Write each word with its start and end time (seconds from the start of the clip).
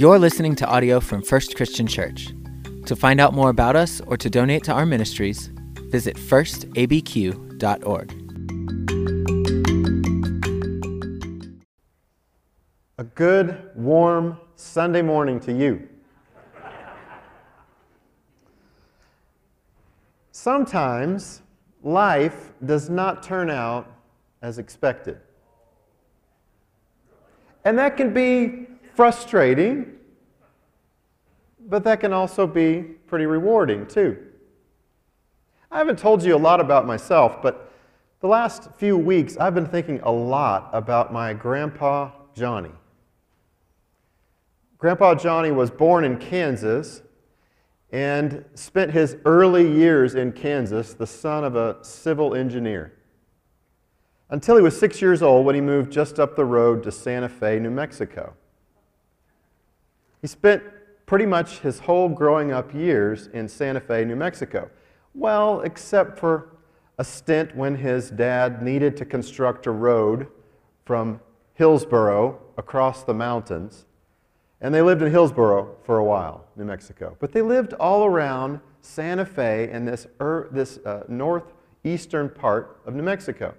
You're 0.00 0.18
listening 0.18 0.54
to 0.54 0.66
audio 0.66 0.98
from 0.98 1.20
First 1.20 1.56
Christian 1.56 1.86
Church. 1.86 2.32
To 2.86 2.96
find 2.96 3.20
out 3.20 3.34
more 3.34 3.50
about 3.50 3.76
us 3.76 4.00
or 4.06 4.16
to 4.16 4.30
donate 4.30 4.64
to 4.64 4.72
our 4.72 4.86
ministries, 4.86 5.50
visit 5.90 6.16
firstabq.org. 6.16 7.42
A 12.96 13.04
good, 13.04 13.70
warm 13.74 14.38
Sunday 14.56 15.02
morning 15.02 15.38
to 15.40 15.52
you. 15.52 15.86
Sometimes 20.32 21.42
life 21.82 22.54
does 22.64 22.88
not 22.88 23.22
turn 23.22 23.50
out 23.50 23.94
as 24.40 24.58
expected. 24.58 25.18
And 27.66 27.78
that 27.78 27.98
can 27.98 28.14
be 28.14 28.69
frustrating, 28.94 29.96
but 31.68 31.84
that 31.84 32.00
can 32.00 32.12
also 32.12 32.46
be 32.46 32.82
pretty 33.06 33.26
rewarding 33.26 33.86
too. 33.86 34.18
I 35.70 35.78
haven't 35.78 35.98
told 35.98 36.22
you 36.22 36.34
a 36.34 36.38
lot 36.38 36.60
about 36.60 36.86
myself, 36.86 37.40
but 37.42 37.72
the 38.20 38.26
last 38.26 38.68
few 38.76 38.96
weeks 38.96 39.36
I've 39.36 39.54
been 39.54 39.66
thinking 39.66 40.00
a 40.02 40.10
lot 40.10 40.68
about 40.72 41.12
my 41.12 41.32
grandpa 41.32 42.10
Johnny. 42.34 42.72
Grandpa 44.78 45.14
Johnny 45.14 45.50
was 45.50 45.70
born 45.70 46.04
in 46.04 46.16
Kansas 46.18 47.02
and 47.92 48.44
spent 48.54 48.92
his 48.92 49.16
early 49.24 49.70
years 49.70 50.14
in 50.14 50.32
Kansas, 50.32 50.94
the 50.94 51.06
son 51.06 51.44
of 51.44 51.56
a 51.56 51.76
civil 51.82 52.34
engineer, 52.34 52.94
until 54.30 54.56
he 54.56 54.62
was 54.62 54.78
six 54.78 55.02
years 55.02 55.22
old 55.22 55.44
when 55.44 55.54
he 55.54 55.60
moved 55.60 55.90
just 55.92 56.18
up 56.18 56.36
the 56.36 56.44
road 56.44 56.82
to 56.84 56.92
Santa 56.92 57.28
Fe, 57.28 57.58
New 57.58 57.70
Mexico. 57.70 58.34
He 60.20 60.26
spent 60.26 60.62
pretty 61.06 61.26
much 61.26 61.60
his 61.60 61.80
whole 61.80 62.08
growing 62.08 62.52
up 62.52 62.74
years 62.74 63.28
in 63.28 63.48
Santa 63.48 63.80
Fe, 63.80 64.04
New 64.04 64.16
Mexico. 64.16 64.70
Well, 65.14 65.60
except 65.62 66.18
for 66.18 66.56
a 66.98 67.04
stint 67.04 67.56
when 67.56 67.74
his 67.74 68.10
dad 68.10 68.62
needed 68.62 68.96
to 68.98 69.04
construct 69.04 69.66
a 69.66 69.70
road 69.70 70.28
from 70.84 71.20
Hillsboro 71.54 72.40
across 72.56 73.02
the 73.02 73.14
mountains 73.14 73.86
and 74.60 74.74
they 74.74 74.82
lived 74.82 75.02
in 75.02 75.10
Hillsboro 75.10 75.76
for 75.84 75.98
a 75.98 76.04
while, 76.04 76.46
New 76.56 76.64
Mexico. 76.64 77.16
But 77.18 77.32
they 77.32 77.42
lived 77.42 77.72
all 77.74 78.04
around 78.04 78.60
Santa 78.82 79.24
Fe 79.24 79.70
and 79.72 79.88
this, 79.88 80.06
er, 80.20 80.48
this 80.52 80.78
uh, 80.78 81.04
northeastern 81.08 82.28
part 82.28 82.80
of 82.84 82.94
New 82.94 83.02
Mexico. 83.02 83.54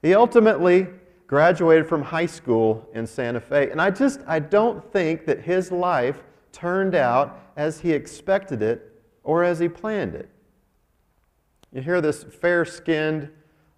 He 0.00 0.14
ultimately 0.14 0.88
graduated 1.32 1.88
from 1.88 2.02
high 2.02 2.26
school 2.26 2.86
in 2.92 3.06
Santa 3.06 3.40
Fe. 3.40 3.70
And 3.70 3.80
I 3.80 3.88
just, 3.88 4.20
I 4.26 4.38
don't 4.38 4.84
think 4.92 5.24
that 5.24 5.40
his 5.40 5.72
life 5.72 6.22
turned 6.52 6.94
out 6.94 7.40
as 7.56 7.80
he 7.80 7.92
expected 7.92 8.60
it 8.60 8.92
or 9.24 9.42
as 9.42 9.58
he 9.58 9.66
planned 9.66 10.14
it. 10.14 10.28
You 11.72 11.80
hear 11.80 12.02
this 12.02 12.22
fair 12.22 12.66
skinned, 12.66 13.30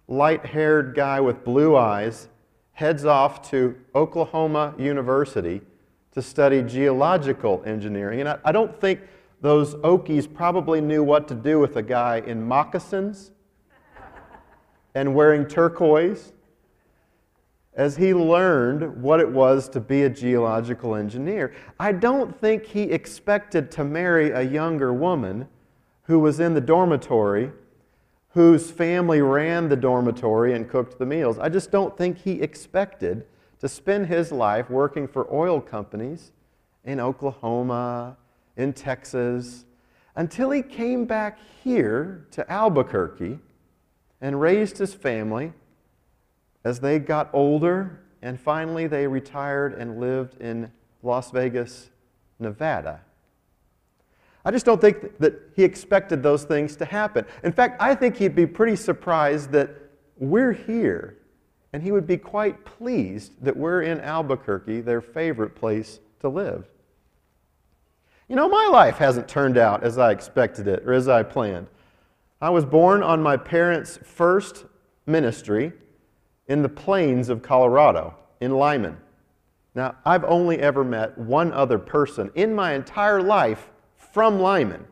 light 0.09 0.45
haired 0.45 0.95
guy 0.95 1.21
with 1.21 1.45
blue 1.45 1.77
eyes 1.77 2.27
heads 2.73 3.05
off 3.05 3.49
to 3.51 3.73
Oklahoma 3.95 4.75
University 4.77 5.61
to 6.11 6.21
study 6.21 6.61
geological 6.61 7.63
engineering. 7.65 8.19
And 8.19 8.27
I, 8.27 8.37
I 8.43 8.51
don't 8.51 8.77
think 8.81 8.99
those 9.39 9.75
Okies 9.75 10.27
probably 10.27 10.81
knew 10.81 11.05
what 11.05 11.25
to 11.29 11.33
do 11.33 11.61
with 11.61 11.77
a 11.77 11.81
guy 11.81 12.21
in 12.27 12.45
moccasins 12.45 13.31
and 14.93 15.15
wearing 15.15 15.47
turquoise 15.47 16.33
as 17.75 17.97
he 17.97 18.13
learned 18.13 19.01
what 19.01 19.19
it 19.19 19.29
was 19.29 19.67
to 19.69 19.79
be 19.79 20.03
a 20.03 20.09
geological 20.09 20.95
engineer. 20.95 21.53
I 21.79 21.91
don't 21.91 22.39
think 22.39 22.65
he 22.65 22.83
expected 22.83 23.69
to 23.71 23.83
marry 23.83 24.31
a 24.31 24.41
younger 24.41 24.93
woman 24.93 25.47
who 26.03 26.19
was 26.19 26.39
in 26.39 26.53
the 26.53 26.61
dormitory, 26.61 27.51
whose 28.29 28.71
family 28.71 29.21
ran 29.21 29.67
the 29.67 29.75
dormitory 29.75 30.53
and 30.53 30.69
cooked 30.69 30.97
the 30.99 31.05
meals. 31.05 31.37
I 31.37 31.49
just 31.49 31.71
don't 31.71 31.97
think 31.97 32.17
he 32.17 32.41
expected 32.41 33.25
to 33.59 33.67
spend 33.67 34.07
his 34.07 34.31
life 34.31 34.69
working 34.69 35.07
for 35.07 35.33
oil 35.33 35.59
companies 35.59 36.31
in 36.85 36.99
Oklahoma, 36.99 38.15
in 38.55 38.71
Texas, 38.71 39.65
until 40.15 40.51
he 40.51 40.61
came 40.61 41.05
back 41.05 41.39
here 41.63 42.25
to 42.31 42.49
Albuquerque 42.49 43.39
and 44.21 44.39
raised 44.39 44.77
his 44.77 44.93
family 44.93 45.51
as 46.65 46.79
they 46.79 46.99
got 46.99 47.29
older 47.31 48.01
and 48.21 48.39
finally 48.39 48.87
they 48.87 49.07
retired 49.07 49.75
and 49.75 49.99
lived 49.99 50.41
in 50.41 50.71
Las 51.03 51.29
Vegas, 51.31 51.91
Nevada. 52.39 52.99
I 54.43 54.51
just 54.51 54.65
don't 54.65 54.81
think 54.81 55.17
that 55.19 55.35
he 55.55 55.63
expected 55.63 56.21
those 56.21 56.43
things 56.43 56.75
to 56.77 56.85
happen. 56.85 57.25
In 57.43 57.51
fact, 57.51 57.81
I 57.81 57.95
think 57.95 58.17
he'd 58.17 58.35
be 58.35 58.47
pretty 58.47 58.75
surprised 58.75 59.51
that 59.51 59.69
we're 60.17 60.51
here 60.51 61.17
and 61.71 61.83
he 61.83 61.91
would 61.91 62.07
be 62.07 62.17
quite 62.17 62.65
pleased 62.65 63.33
that 63.43 63.55
we're 63.55 63.81
in 63.81 63.99
Albuquerque, 64.01 64.81
their 64.81 65.01
favorite 65.01 65.55
place 65.55 65.99
to 66.21 66.29
live. 66.29 66.65
You 68.27 68.35
know, 68.35 68.49
my 68.49 68.67
life 68.71 68.97
hasn't 68.97 69.27
turned 69.27 69.57
out 69.57 69.83
as 69.83 69.97
I 69.97 70.11
expected 70.11 70.67
it 70.67 70.83
or 70.85 70.93
as 70.93 71.07
I 71.07 71.21
planned. 71.21 71.67
I 72.41 72.49
was 72.49 72.65
born 72.65 73.03
on 73.03 73.21
my 73.21 73.37
parents' 73.37 73.99
first 74.03 74.65
ministry 75.05 75.73
in 76.47 76.61
the 76.61 76.69
plains 76.69 77.29
of 77.29 77.41
Colorado, 77.41 78.13
in 78.39 78.57
Limon. 78.57 78.97
Now, 79.73 79.95
I've 80.05 80.23
only 80.23 80.59
ever 80.59 80.83
met 80.83 81.17
one 81.17 81.51
other 81.51 81.77
person 81.77 82.31
in 82.35 82.53
my 82.53 82.73
entire 82.73 83.21
life 83.21 83.69
from 83.95 84.39
Limon. 84.39 84.85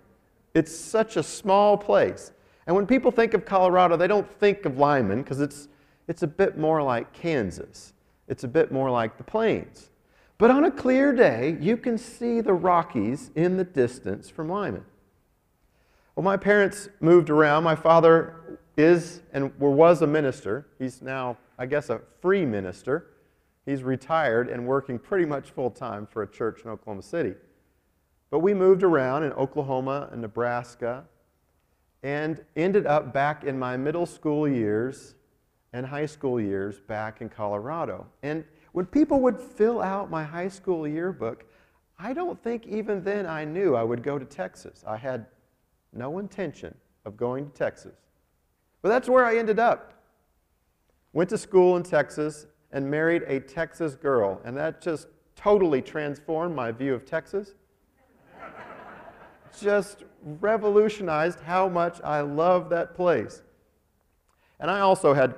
It's 0.53 0.75
such 0.75 1.15
a 1.15 1.23
small 1.23 1.77
place. 1.77 2.33
And 2.67 2.75
when 2.75 2.85
people 2.85 3.11
think 3.11 3.33
of 3.33 3.45
Colorado, 3.45 3.97
they 3.97 4.07
don't 4.07 4.29
think 4.39 4.65
of 4.65 4.77
Limon 4.77 5.21
because 5.21 5.41
it's 5.41 5.67
it's 6.07 6.23
a 6.23 6.27
bit 6.27 6.57
more 6.57 6.81
like 6.81 7.13
Kansas. 7.13 7.93
It's 8.27 8.43
a 8.43 8.47
bit 8.47 8.71
more 8.71 8.89
like 8.89 9.17
the 9.17 9.23
plains. 9.23 9.89
But 10.37 10.51
on 10.51 10.65
a 10.65 10.71
clear 10.71 11.13
day, 11.13 11.57
you 11.61 11.77
can 11.77 11.97
see 11.97 12.41
the 12.41 12.53
Rockies 12.53 13.31
in 13.35 13.57
the 13.57 13.63
distance 13.63 14.29
from 14.29 14.49
Limon. 14.49 14.85
Well, 16.15 16.23
my 16.23 16.37
parents 16.37 16.89
moved 16.99 17.29
around. 17.29 17.63
My 17.63 17.75
father 17.75 18.59
is 18.75 19.21
and 19.31 19.57
was 19.59 20.01
a 20.01 20.07
minister. 20.07 20.67
He's 20.79 21.01
now, 21.01 21.37
I 21.57 21.65
guess, 21.65 21.89
a 21.89 22.01
free 22.21 22.45
minister. 22.45 23.11
He's 23.65 23.83
retired 23.83 24.49
and 24.49 24.65
working 24.65 24.99
pretty 24.99 25.25
much 25.25 25.51
full 25.51 25.71
time 25.71 26.05
for 26.05 26.23
a 26.23 26.27
church 26.27 26.61
in 26.63 26.69
Oklahoma 26.69 27.01
City. 27.01 27.33
But 28.29 28.39
we 28.39 28.53
moved 28.53 28.83
around 28.83 29.23
in 29.23 29.31
Oklahoma 29.33 30.09
and 30.11 30.21
Nebraska 30.21 31.05
and 32.01 32.43
ended 32.55 32.85
up 32.85 33.13
back 33.13 33.43
in 33.43 33.57
my 33.57 33.77
middle 33.77 34.05
school 34.05 34.47
years 34.47 35.15
and 35.71 35.85
high 35.85 36.05
school 36.05 36.39
years 36.39 36.79
back 36.79 37.21
in 37.21 37.29
Colorado. 37.29 38.05
And 38.21 38.43
when 38.73 38.85
people 38.85 39.19
would 39.21 39.39
fill 39.39 39.81
out 39.81 40.09
my 40.09 40.23
high 40.23 40.49
school 40.49 40.87
yearbook, 40.87 41.45
I 41.97 42.13
don't 42.13 42.41
think 42.43 42.67
even 42.67 43.03
then 43.03 43.25
I 43.25 43.45
knew 43.45 43.75
I 43.75 43.83
would 43.83 44.03
go 44.03 44.19
to 44.19 44.25
Texas. 44.25 44.83
I 44.85 44.97
had 44.97 45.27
no 45.93 46.19
intention 46.19 46.75
of 47.05 47.15
going 47.15 47.45
to 47.49 47.51
Texas. 47.53 47.95
But 48.81 48.89
that's 48.89 49.07
where 49.07 49.25
I 49.25 49.37
ended 49.37 49.59
up. 49.59 49.93
Went 51.13 51.29
to 51.29 51.37
school 51.37 51.77
in 51.77 51.83
Texas 51.83 52.47
and 52.71 52.89
married 52.89 53.23
a 53.27 53.39
Texas 53.39 53.95
girl, 53.95 54.41
and 54.43 54.57
that 54.57 54.81
just 54.81 55.07
totally 55.35 55.81
transformed 55.81 56.55
my 56.55 56.71
view 56.71 56.93
of 56.93 57.05
Texas. 57.05 57.53
just 59.59 60.03
revolutionized 60.23 61.39
how 61.41 61.69
much 61.69 62.01
I 62.03 62.21
love 62.21 62.69
that 62.69 62.95
place. 62.95 63.43
And 64.59 64.71
I 64.71 64.79
also 64.79 65.13
had 65.13 65.35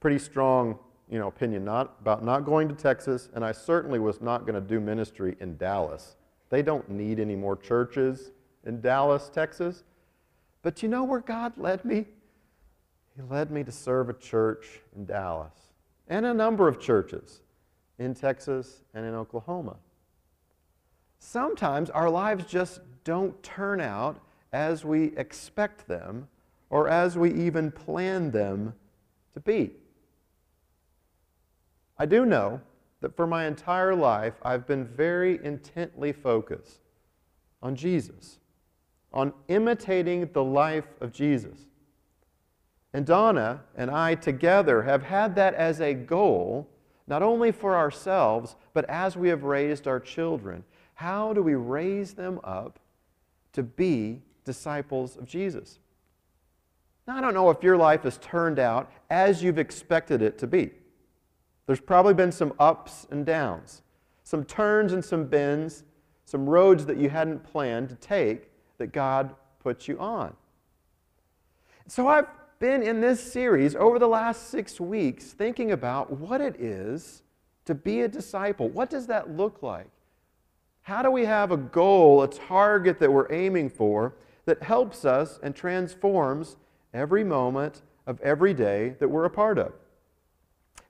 pretty 0.00 0.18
strong 0.18 0.78
you 1.08 1.18
know, 1.18 1.28
opinion 1.28 1.64
not, 1.64 1.96
about 2.00 2.24
not 2.24 2.44
going 2.44 2.68
to 2.68 2.74
Texas, 2.74 3.28
and 3.34 3.44
I 3.44 3.52
certainly 3.52 3.98
was 3.98 4.20
not 4.20 4.40
going 4.40 4.54
to 4.54 4.60
do 4.60 4.80
ministry 4.80 5.36
in 5.40 5.56
Dallas. 5.56 6.16
They 6.50 6.62
don't 6.62 6.88
need 6.90 7.20
any 7.20 7.36
more 7.36 7.56
churches 7.56 8.32
in 8.64 8.80
Dallas, 8.80 9.30
Texas. 9.32 9.84
But 10.62 10.82
you 10.82 10.88
know 10.88 11.04
where 11.04 11.20
God 11.20 11.56
led 11.56 11.84
me? 11.84 12.06
He 13.16 13.22
led 13.22 13.50
me 13.50 13.64
to 13.64 13.72
serve 13.72 14.10
a 14.10 14.14
church 14.14 14.80
in 14.94 15.06
Dallas 15.06 15.72
and 16.06 16.26
a 16.26 16.34
number 16.34 16.68
of 16.68 16.78
churches 16.78 17.40
in 17.98 18.14
Texas 18.14 18.82
and 18.92 19.06
in 19.06 19.14
Oklahoma. 19.14 19.76
Sometimes 21.18 21.88
our 21.90 22.10
lives 22.10 22.44
just 22.44 22.80
don't 23.04 23.42
turn 23.42 23.80
out 23.80 24.20
as 24.52 24.84
we 24.84 25.16
expect 25.16 25.88
them 25.88 26.28
or 26.68 26.88
as 26.88 27.16
we 27.16 27.32
even 27.32 27.70
plan 27.70 28.30
them 28.30 28.74
to 29.32 29.40
be. 29.40 29.72
I 31.98 32.04
do 32.04 32.26
know 32.26 32.60
that 33.00 33.16
for 33.16 33.26
my 33.26 33.46
entire 33.46 33.94
life, 33.94 34.34
I've 34.42 34.66
been 34.66 34.84
very 34.84 35.42
intently 35.42 36.12
focused 36.12 36.80
on 37.62 37.76
Jesus, 37.76 38.38
on 39.12 39.32
imitating 39.48 40.28
the 40.32 40.44
life 40.44 40.88
of 41.00 41.12
Jesus. 41.12 41.58
And 42.92 43.04
Donna 43.04 43.62
and 43.76 43.90
I 43.90 44.14
together 44.14 44.82
have 44.82 45.02
had 45.02 45.34
that 45.34 45.54
as 45.54 45.80
a 45.80 45.94
goal 45.94 46.68
not 47.06 47.22
only 47.22 47.52
for 47.52 47.76
ourselves, 47.76 48.56
but 48.74 48.84
as 48.86 49.16
we 49.16 49.28
have 49.28 49.44
raised 49.44 49.86
our 49.86 50.00
children. 50.00 50.64
How 50.94 51.32
do 51.32 51.42
we 51.42 51.54
raise 51.54 52.14
them 52.14 52.40
up 52.42 52.78
to 53.52 53.62
be 53.62 54.22
disciples 54.44 55.16
of 55.16 55.26
Jesus? 55.26 55.78
Now, 57.06 57.16
I 57.16 57.20
don't 57.20 57.34
know 57.34 57.50
if 57.50 57.62
your 57.62 57.76
life 57.76 58.02
has 58.02 58.18
turned 58.18 58.58
out 58.58 58.90
as 59.08 59.42
you've 59.42 59.58
expected 59.58 60.22
it 60.22 60.38
to 60.38 60.46
be. 60.46 60.72
There's 61.66 61.80
probably 61.80 62.14
been 62.14 62.32
some 62.32 62.52
ups 62.58 63.06
and 63.10 63.24
downs, 63.24 63.82
some 64.24 64.44
turns 64.44 64.92
and 64.92 65.04
some 65.04 65.26
bends, 65.26 65.84
some 66.24 66.48
roads 66.48 66.86
that 66.86 66.96
you 66.96 67.08
hadn't 67.08 67.44
planned 67.44 67.88
to 67.90 67.94
take 67.96 68.50
that 68.78 68.88
God 68.88 69.34
put 69.60 69.86
you 69.86 69.98
on. 69.98 70.34
So 71.86 72.08
I've 72.08 72.26
been 72.58 72.82
in 72.82 73.00
this 73.00 73.20
series 73.20 73.74
over 73.74 73.98
the 73.98 74.08
last 74.08 74.50
six 74.50 74.80
weeks 74.80 75.26
thinking 75.26 75.72
about 75.72 76.10
what 76.10 76.40
it 76.40 76.60
is 76.60 77.22
to 77.64 77.74
be 77.74 78.02
a 78.02 78.08
disciple. 78.08 78.68
What 78.68 78.90
does 78.90 79.06
that 79.08 79.36
look 79.36 79.62
like? 79.62 79.88
How 80.82 81.02
do 81.02 81.10
we 81.10 81.24
have 81.24 81.50
a 81.50 81.56
goal, 81.56 82.22
a 82.22 82.28
target 82.28 83.00
that 83.00 83.12
we're 83.12 83.30
aiming 83.32 83.70
for 83.70 84.14
that 84.44 84.62
helps 84.62 85.04
us 85.04 85.38
and 85.42 85.54
transforms 85.54 86.56
every 86.94 87.24
moment 87.24 87.82
of 88.06 88.20
every 88.20 88.54
day 88.54 88.94
that 89.00 89.08
we're 89.08 89.24
a 89.24 89.30
part 89.30 89.58
of? 89.58 89.72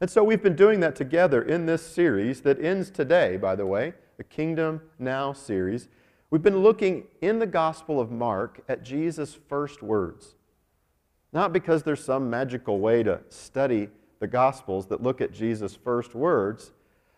And 0.01 0.11
so 0.11 0.23
we've 0.23 0.43
been 0.43 0.57
doing 0.57 0.81
that 0.81 0.95
together 0.95 1.43
in 1.43 1.65
this 1.65 1.83
series 1.83 2.43
that 2.43 2.63
ends 2.63 2.91
today, 2.91 3.39
by 3.39 3.57
the 3.57 3.67
way, 3.67 3.95
the 4.19 4.25
Kingdom 4.25 4.83
Now 4.99 5.33
series. 5.33 5.89
We've 6.31 6.43
been 6.43 6.59
looking 6.59 7.05
in 7.23 7.39
the 7.39 7.47
Gospel 7.47 7.99
of 7.99 8.11
Mark 8.11 8.63
at 8.69 8.83
Jesus' 8.83 9.39
first 9.49 9.83
words. 9.83 10.36
Not 11.33 11.53
because 11.53 11.83
there's 11.83 12.05
some 12.05 12.31
magical 12.31 12.79
way 12.79 13.03
to 13.03 13.21
study 13.29 13.89
the 14.21 14.27
Gospels 14.27 14.87
that 14.87 15.03
look 15.03 15.21
at 15.21 15.33
Jesus' 15.33 15.75
first 15.75 16.15
words, 16.15 16.73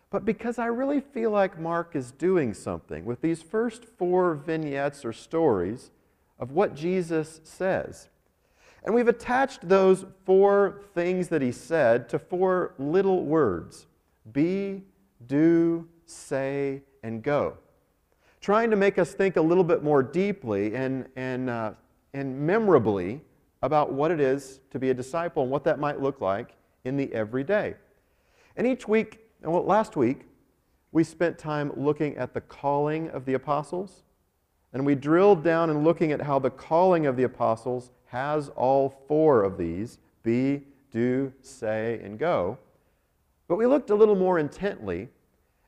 but 0.09 0.25
because 0.25 0.57
I 0.57 0.65
really 0.65 0.99
feel 0.99 1.31
like 1.31 1.59
Mark 1.59 1.95
is 1.95 2.11
doing 2.11 2.53
something 2.53 3.05
with 3.05 3.21
these 3.21 3.41
first 3.41 3.85
four 3.85 4.33
vignettes 4.33 5.05
or 5.05 5.13
stories 5.13 5.91
of 6.39 6.51
what 6.51 6.75
Jesus 6.75 7.41
says. 7.43 8.09
And 8.83 8.95
we've 8.95 9.07
attached 9.07 9.67
those 9.67 10.05
four 10.25 10.81
things 10.95 11.27
that 11.27 11.41
he 11.41 11.51
said 11.51 12.09
to 12.09 12.19
four 12.19 12.73
little 12.79 13.25
words 13.25 13.85
be, 14.31 14.83
do, 15.27 15.87
say, 16.05 16.81
and 17.03 17.21
go. 17.21 17.57
Trying 18.41 18.69
to 18.69 18.75
make 18.75 18.97
us 18.97 19.13
think 19.13 19.35
a 19.35 19.41
little 19.41 19.63
bit 19.63 19.83
more 19.83 20.01
deeply 20.01 20.75
and, 20.75 21.07
and, 21.15 21.49
uh, 21.49 21.73
and 22.13 22.39
memorably 22.39 23.21
about 23.61 23.91
what 23.91 24.11
it 24.11 24.19
is 24.19 24.61
to 24.71 24.79
be 24.79 24.89
a 24.89 24.93
disciple 24.93 25.43
and 25.43 25.51
what 25.51 25.63
that 25.63 25.79
might 25.79 26.01
look 26.01 26.21
like 26.21 26.55
in 26.85 26.97
the 26.97 27.11
everyday. 27.13 27.75
And 28.55 28.65
each 28.65 28.87
week, 28.87 29.19
well, 29.41 29.63
last 29.63 29.95
week, 29.95 30.21
we 30.91 31.03
spent 31.03 31.37
time 31.37 31.71
looking 31.75 32.17
at 32.17 32.33
the 32.33 32.41
calling 32.41 33.09
of 33.09 33.25
the 33.25 33.33
apostles, 33.33 34.03
and 34.73 34.85
we 34.85 34.95
drilled 34.95 35.43
down 35.43 35.69
and 35.69 35.83
looking 35.83 36.11
at 36.11 36.21
how 36.21 36.39
the 36.39 36.49
calling 36.49 37.05
of 37.05 37.15
the 37.15 37.23
apostles 37.23 37.91
has 38.07 38.49
all 38.49 39.03
four 39.07 39.43
of 39.43 39.57
these 39.57 39.99
be, 40.23 40.63
do, 40.91 41.31
say, 41.41 41.99
and 42.03 42.17
go. 42.17 42.57
But 43.47 43.57
we 43.57 43.65
looked 43.65 43.89
a 43.89 43.95
little 43.95 44.15
more 44.15 44.39
intently 44.39 45.09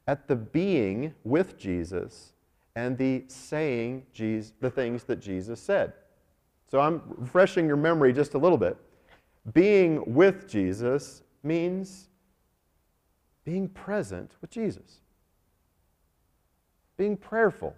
at 0.07 0.27
the 0.27 0.35
being 0.35 1.13
with 1.23 1.57
Jesus 1.57 2.33
and 2.75 2.97
the 2.97 3.23
saying 3.27 4.05
the 4.15 4.69
things 4.69 5.03
that 5.03 5.19
Jesus 5.19 5.59
said. 5.59 5.93
So 6.71 6.79
I'm 6.79 7.01
refreshing 7.17 7.67
your 7.67 7.75
memory 7.75 8.13
just 8.13 8.33
a 8.33 8.37
little 8.37 8.57
bit. 8.57 8.77
Being 9.53 10.15
with 10.15 10.47
Jesus 10.47 11.21
means 11.43 12.07
being 13.43 13.67
present 13.67 14.31
with 14.39 14.51
Jesus, 14.51 15.01
being 16.95 17.17
prayerful, 17.17 17.75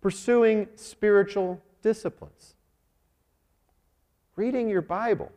pursuing 0.00 0.68
spiritual 0.74 1.60
disciplines, 1.82 2.54
reading 4.34 4.70
your 4.70 4.80
Bible. 4.80 5.30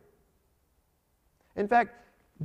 In 1.56 1.68
fact, 1.68 1.94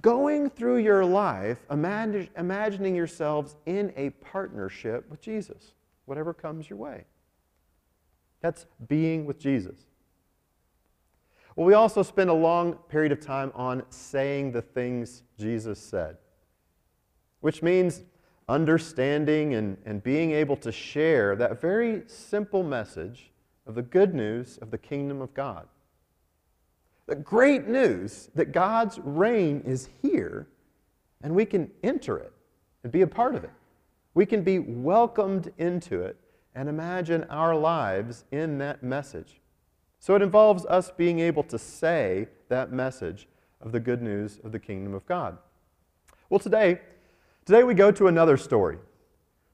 going 0.01 0.49
through 0.49 0.79
your 0.79 1.05
life, 1.05 1.59
imagining 1.69 2.95
yourselves 2.95 3.55
in 3.65 3.93
a 3.95 4.09
partnership 4.09 5.09
with 5.09 5.21
Jesus, 5.21 5.71
whatever 6.03 6.33
comes 6.33 6.69
your 6.69 6.79
way. 6.79 7.05
That's 8.41 8.65
being 8.87 9.25
with 9.25 9.39
Jesus. 9.39 9.85
Well, 11.55 11.67
we 11.67 11.73
also 11.73 12.01
spend 12.01 12.29
a 12.29 12.33
long 12.33 12.73
period 12.89 13.11
of 13.11 13.19
time 13.19 13.51
on 13.53 13.83
saying 13.89 14.51
the 14.51 14.61
things 14.61 15.23
Jesus 15.37 15.79
said, 15.79 16.17
which 17.41 17.61
means 17.61 18.01
understanding 18.47 19.53
and, 19.55 19.77
and 19.85 20.03
being 20.03 20.31
able 20.31 20.57
to 20.57 20.71
share 20.71 21.35
that 21.35 21.61
very 21.61 22.03
simple 22.07 22.63
message 22.63 23.31
of 23.67 23.75
the 23.75 23.81
good 23.81 24.15
news 24.15 24.57
of 24.61 24.71
the 24.71 24.77
kingdom 24.77 25.21
of 25.21 25.33
God. 25.33 25.67
The 27.07 27.15
great 27.15 27.67
news 27.67 28.29
that 28.35 28.51
God's 28.51 28.99
reign 28.99 29.61
is 29.65 29.89
here 30.01 30.47
and 31.21 31.35
we 31.35 31.45
can 31.45 31.69
enter 31.83 32.17
it 32.17 32.33
and 32.83 32.91
be 32.91 33.01
a 33.01 33.07
part 33.07 33.35
of 33.35 33.43
it. 33.43 33.51
We 34.13 34.25
can 34.25 34.43
be 34.43 34.59
welcomed 34.59 35.51
into 35.57 36.01
it 36.01 36.17
and 36.55 36.67
imagine 36.67 37.23
our 37.25 37.55
lives 37.55 38.25
in 38.31 38.57
that 38.59 38.83
message. 38.83 39.39
So 39.99 40.15
it 40.15 40.21
involves 40.21 40.65
us 40.65 40.91
being 40.91 41.19
able 41.19 41.43
to 41.43 41.59
say 41.59 42.27
that 42.49 42.71
message 42.71 43.27
of 43.61 43.71
the 43.71 43.79
good 43.79 44.01
news 44.01 44.39
of 44.43 44.51
the 44.51 44.59
kingdom 44.59 44.93
of 44.93 45.05
God. 45.05 45.37
Well, 46.29 46.39
today, 46.39 46.81
today 47.45 47.63
we 47.63 47.73
go 47.73 47.91
to 47.91 48.07
another 48.07 48.37
story. 48.37 48.77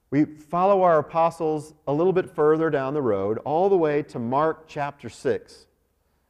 We 0.09 0.23
follow 0.23 0.83
our 0.83 0.99
apostles 0.99 1.73
a 1.85 1.93
little 1.93 2.13
bit 2.13 2.33
further 2.33 2.69
down 2.69 2.93
the 2.93 3.01
road, 3.01 3.39
all 3.39 3.67
the 3.67 3.77
way 3.77 4.03
to 4.03 4.19
Mark 4.19 4.67
chapter 4.67 5.09
6. 5.09 5.65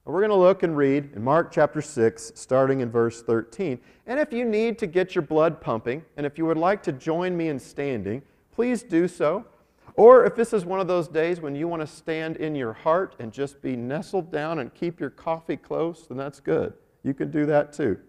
And 0.06 0.14
we're 0.14 0.22
going 0.22 0.32
to 0.32 0.36
look 0.36 0.64
and 0.64 0.76
read 0.76 1.12
in 1.16 1.24
Mark 1.24 1.52
chapter 1.52 1.82
6, 1.82 2.32
starting 2.34 2.80
in 2.80 2.90
verse 2.90 3.22
13. 3.22 3.78
And 4.08 4.20
if 4.20 4.34
you 4.34 4.46
need 4.46 4.80
to 4.80 4.88
get 4.88 5.14
your 5.14 5.22
blood 5.22 5.62
pumping, 5.62 6.04
and 6.16 6.26
if 6.26 6.38
you 6.40 6.46
would 6.48 6.58
like 6.58 6.82
to 6.84 6.92
join 6.92 7.38
me 7.38 7.50
in 7.50 7.60
standing, 7.60 8.24
please 8.52 8.82
do 8.82 9.08
so. 9.08 9.46
Or 9.98 10.26
if 10.26 10.36
this 10.36 10.54
is 10.54 10.64
one 10.64 10.80
of 10.80 10.88
those 10.88 11.08
days 11.08 11.42
when 11.42 11.56
you 11.56 11.68
want 11.68 11.82
to 11.82 11.88
stand 11.88 12.38
in 12.38 12.56
your 12.56 12.72
heart 12.72 13.16
and 13.20 13.34
just 13.34 13.64
be 13.64 13.76
nestled 13.76 14.32
down 14.32 14.60
and 14.60 14.74
keep 14.74 15.00
your 15.00 15.10
coffee 15.10 15.58
close, 15.58 16.06
then 16.08 16.18
that's 16.18 16.40
good. 16.40 16.74
You 17.04 17.16
can 17.16 17.32
do 17.32 17.48
that 17.48 17.74
too. 17.74 18.00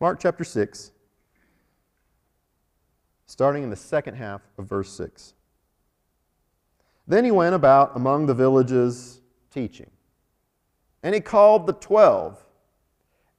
Mark 0.00 0.20
chapter 0.20 0.44
6, 0.44 0.92
starting 3.26 3.64
in 3.64 3.70
the 3.70 3.76
second 3.76 4.14
half 4.14 4.42
of 4.56 4.68
verse 4.68 4.92
6. 4.92 5.34
Then 7.08 7.24
he 7.24 7.32
went 7.32 7.56
about 7.56 7.96
among 7.96 8.26
the 8.26 8.34
villages 8.34 9.20
teaching. 9.50 9.90
And 11.02 11.14
he 11.14 11.20
called 11.20 11.66
the 11.66 11.72
twelve, 11.72 12.44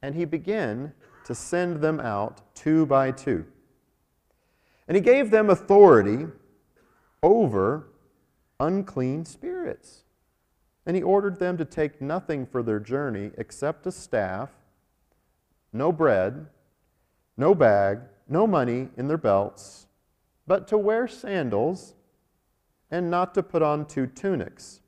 and 0.02 0.14
he 0.14 0.26
began 0.26 0.92
to 1.24 1.34
send 1.34 1.80
them 1.80 1.98
out 1.98 2.54
two 2.54 2.84
by 2.84 3.10
two. 3.12 3.46
And 4.86 4.96
he 4.96 5.00
gave 5.00 5.30
them 5.30 5.48
authority 5.48 6.26
over 7.22 7.88
unclean 8.58 9.24
spirits. 9.24 10.04
And 10.84 10.96
he 10.96 11.02
ordered 11.02 11.38
them 11.38 11.56
to 11.58 11.64
take 11.64 12.00
nothing 12.00 12.46
for 12.46 12.62
their 12.62 12.80
journey 12.80 13.30
except 13.38 13.86
a 13.86 13.92
staff, 13.92 14.50
no 15.72 15.92
bread, 15.92 16.46
no 17.36 17.54
bag, 17.54 18.00
no 18.28 18.46
money 18.46 18.88
in 18.96 19.08
their 19.08 19.18
belts, 19.18 19.86
but 20.46 20.66
to 20.68 20.78
wear 20.78 21.06
sandals 21.06 21.94
and 22.90 23.10
not 23.10 23.34
to 23.34 23.42
put 23.42 23.62
on 23.62 23.86
two 23.86 24.06
tunics. 24.06 24.80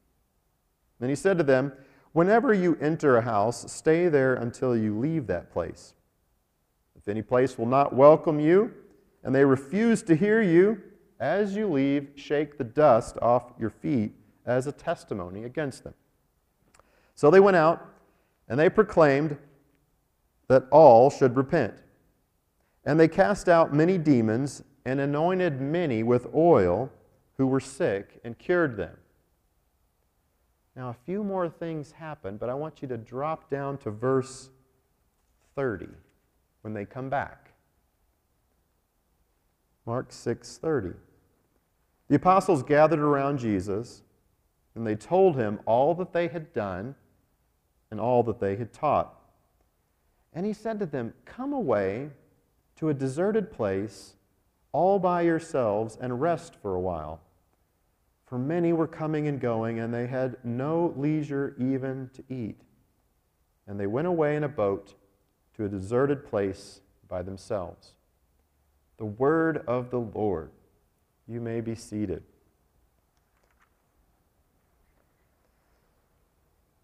Then 1.01 1.09
he 1.09 1.15
said 1.15 1.39
to 1.39 1.45
them, 1.45 1.73
Whenever 2.13 2.55
you 2.55 2.79
enter 2.81 3.17
a 3.17 3.23
house, 3.23 3.73
stay 3.73 4.09
there 4.09 4.35
until 4.35 4.77
you 4.77 4.97
leave 4.97 5.27
that 5.27 5.51
place. 5.51 5.95
If 6.97 7.09
any 7.09 7.23
place 7.23 7.59
will 7.59 7.67
not 7.67 7.93
welcome 7.93 8.39
you, 8.39 8.73
and 9.25 9.35
they 9.35 9.45
refuse 9.45 10.03
to 10.05 10.15
hear 10.15 10.41
you, 10.41 10.81
as 11.25 11.57
you 11.57 11.67
leave, 11.67 12.11
shake 12.17 12.59
the 12.59 12.65
dust 12.65 13.17
off 13.23 13.55
your 13.59 13.71
feet 13.71 14.13
as 14.45 14.67
a 14.67 14.73
testimony 14.73 15.45
against 15.45 15.83
them. 15.83 15.95
So 17.15 17.31
they 17.31 17.41
went 17.41 17.57
out 17.57 17.83
and 18.47 18.61
they 18.61 18.69
proclaimed 18.69 19.39
that 20.49 20.67
all 20.71 21.09
should 21.09 21.35
repent. 21.35 21.75
And 22.85 23.01
they 23.01 23.09
cast 23.09 23.49
out 23.49 23.73
many 23.73 23.97
demons 23.97 24.63
and 24.85 25.01
anointed 25.01 25.63
many 25.63 26.03
with 26.03 26.27
oil 26.35 26.91
who 27.39 27.47
were 27.47 27.61
sick 27.61 28.21
and 28.23 28.39
cured 28.39 28.77
them. 28.77 28.95
Now, 30.77 30.91
a 30.91 30.97
few 31.07 31.25
more 31.25 31.49
things 31.49 31.93
happen, 31.93 32.37
but 32.37 32.51
I 32.51 32.55
want 32.55 32.83
you 32.83 32.89
to 32.89 32.99
drop 32.99 33.49
down 33.49 33.79
to 33.79 33.91
verse 33.91 34.51
30 35.55 35.89
when 36.61 36.75
they 36.75 36.85
come 36.85 37.09
back. 37.09 37.55
Mark 39.87 40.11
6:30. 40.11 40.95
The 42.09 42.17
apostles 42.17 42.63
gathered 42.63 43.01
around 43.01 43.39
Jesus 43.39 44.03
and 44.75 44.87
they 44.87 44.97
told 44.97 45.37
him 45.37 45.61
all 45.67 45.95
that 45.95 46.13
they 46.13 46.29
had 46.29 46.53
done 46.53 46.95
and 47.91 48.01
all 48.01 48.23
that 48.25 48.41
they 48.41 48.57
had 48.57 48.73
taught. 48.73 49.15
And 50.33 50.45
he 50.45 50.53
said 50.53 50.79
to 50.81 50.87
them, 50.87 51.15
Come 51.25 51.53
away 51.53 52.11
to 52.77 52.89
a 52.89 52.95
deserted 52.95 53.53
place 53.53 54.15
all 54.73 54.99
by 54.99 55.23
yourselves 55.23 55.97
and 56.01 56.21
rest 56.21 56.57
for 56.61 56.75
a 56.75 56.81
while. 56.81 57.21
For 58.27 58.39
many 58.39 58.73
were 58.73 58.89
coming 58.89 59.29
and 59.29 59.41
going, 59.41 59.79
and 59.79 59.95
they 59.95 60.09
had 60.09 60.37
no 60.43 60.93
leisure 60.97 61.55
even 61.59 62.11
to 62.15 62.25
eat. 62.29 62.61
And 63.69 63.79
they 63.79 63.87
went 63.87 64.09
away 64.09 64.35
in 64.35 64.43
a 64.43 64.49
boat 64.49 64.95
to 65.57 65.65
a 65.65 65.69
deserted 65.69 66.27
place 66.27 66.81
by 67.09 67.23
themselves. 67.23 67.93
The 68.97 69.05
word 69.05 69.63
of 69.69 69.91
the 69.91 70.01
Lord. 70.01 70.51
You 71.27 71.41
may 71.41 71.61
be 71.61 71.75
seated. 71.75 72.23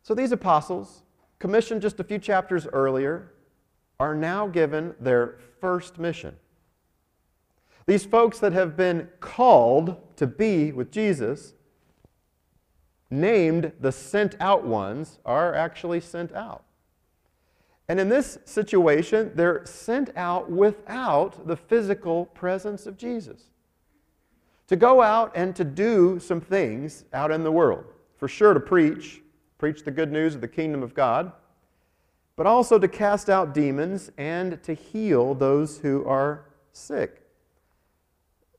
So 0.03 0.15
these 0.15 0.33
apostles, 0.33 1.03
commissioned 1.39 1.83
just 1.83 2.01
a 2.01 2.05
few 2.05 2.19
chapters 2.19 2.67
earlier, 2.73 3.33
are 4.01 4.15
now 4.15 4.47
given 4.47 4.95
their 4.99 5.39
first 5.61 5.99
mission. 5.99 6.37
These 7.87 8.07
folks 8.07 8.39
that 8.39 8.53
have 8.53 8.77
been 8.77 9.09
called 9.21 9.97
to 10.17 10.27
be 10.27 10.73
with 10.73 10.91
Jesus, 10.91 11.55
named 13.11 13.73
the 13.81 13.93
sent 13.93 14.37
out 14.41 14.65
ones, 14.65 15.19
are 15.25 15.55
actually 15.55 16.01
sent 16.01 16.33
out. 16.35 16.65
And 17.89 17.99
in 17.99 18.09
this 18.09 18.39
situation, 18.45 19.33
they're 19.35 19.67
sent 19.67 20.11
out 20.17 20.51
without 20.51 21.47
the 21.47 21.57
physical 21.57 22.27
presence 22.27 22.87
of 22.87 22.97
Jesus. 22.97 23.50
To 24.71 24.77
go 24.77 25.03
out 25.03 25.33
and 25.35 25.57
to 25.57 25.65
do 25.65 26.21
some 26.21 26.41
things 26.41 27.05
out 27.13 27.33
in 27.33 27.43
the 27.43 27.51
world. 27.51 27.87
For 28.19 28.29
sure, 28.29 28.55
to 28.55 28.61
preach, 28.61 29.21
preach 29.59 29.83
the 29.83 29.91
good 29.91 30.13
news 30.13 30.37
of 30.37 30.41
the 30.41 30.47
kingdom 30.47 30.85
of 30.85 30.95
God, 30.95 31.33
but 32.37 32.47
also 32.47 32.79
to 32.79 32.87
cast 32.87 33.29
out 33.29 33.53
demons 33.53 34.13
and 34.17 34.63
to 34.63 34.73
heal 34.73 35.35
those 35.35 35.79
who 35.79 36.05
are 36.07 36.45
sick. 36.73 37.21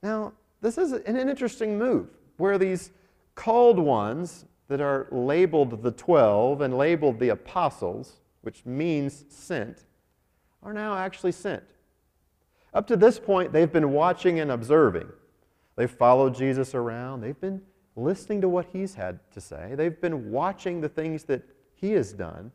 Now, 0.03 0.33
this 0.59 0.77
is 0.77 0.91
an 0.91 1.15
interesting 1.15 1.77
move 1.79 2.09
where 2.35 2.57
these 2.57 2.91
called 3.33 3.79
ones 3.79 4.43
that 4.67 4.81
are 4.81 5.07
labeled 5.11 5.81
the 5.81 5.91
12 5.91 6.59
and 6.59 6.77
labeled 6.77 7.19
the 7.19 7.29
apostles 7.29 8.17
which 8.41 8.65
means 8.65 9.23
sent, 9.29 9.85
are 10.61 10.73
now 10.73 10.97
actually 10.97 11.31
sent. 11.31 11.63
Up 12.73 12.85
to 12.87 12.97
this 12.97 13.17
point, 13.17 13.53
they've 13.53 13.71
been 13.71 13.93
watching 13.93 14.41
and 14.41 14.51
observing. 14.51 15.07
They've 15.81 15.89
followed 15.89 16.35
Jesus 16.35 16.75
around. 16.75 17.21
They've 17.21 17.41
been 17.41 17.59
listening 17.95 18.39
to 18.41 18.47
what 18.47 18.67
he's 18.71 18.93
had 18.93 19.19
to 19.31 19.41
say. 19.41 19.73
They've 19.73 19.99
been 19.99 20.29
watching 20.29 20.79
the 20.79 20.89
things 20.89 21.23
that 21.23 21.41
he 21.73 21.93
has 21.93 22.13
done. 22.13 22.51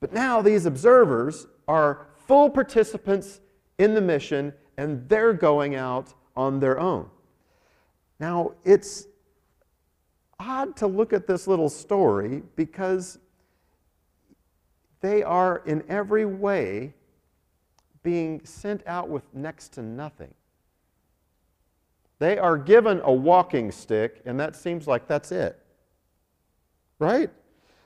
But 0.00 0.14
now 0.14 0.40
these 0.40 0.64
observers 0.64 1.46
are 1.68 2.06
full 2.26 2.48
participants 2.48 3.42
in 3.76 3.92
the 3.92 4.00
mission 4.00 4.54
and 4.78 5.06
they're 5.06 5.34
going 5.34 5.74
out 5.74 6.14
on 6.34 6.60
their 6.60 6.80
own. 6.80 7.10
Now, 8.18 8.52
it's 8.64 9.06
odd 10.38 10.76
to 10.76 10.86
look 10.86 11.12
at 11.12 11.26
this 11.26 11.46
little 11.46 11.68
story 11.68 12.42
because 12.56 13.18
they 15.02 15.22
are 15.22 15.58
in 15.66 15.84
every 15.90 16.24
way 16.24 16.94
being 18.02 18.40
sent 18.46 18.82
out 18.86 19.10
with 19.10 19.24
next 19.34 19.74
to 19.74 19.82
nothing. 19.82 20.32
They 22.20 22.38
are 22.38 22.58
given 22.58 23.00
a 23.02 23.12
walking 23.12 23.72
stick, 23.72 24.20
and 24.26 24.38
that 24.38 24.54
seems 24.54 24.86
like 24.86 25.08
that's 25.08 25.32
it. 25.32 25.58
Right? 26.98 27.30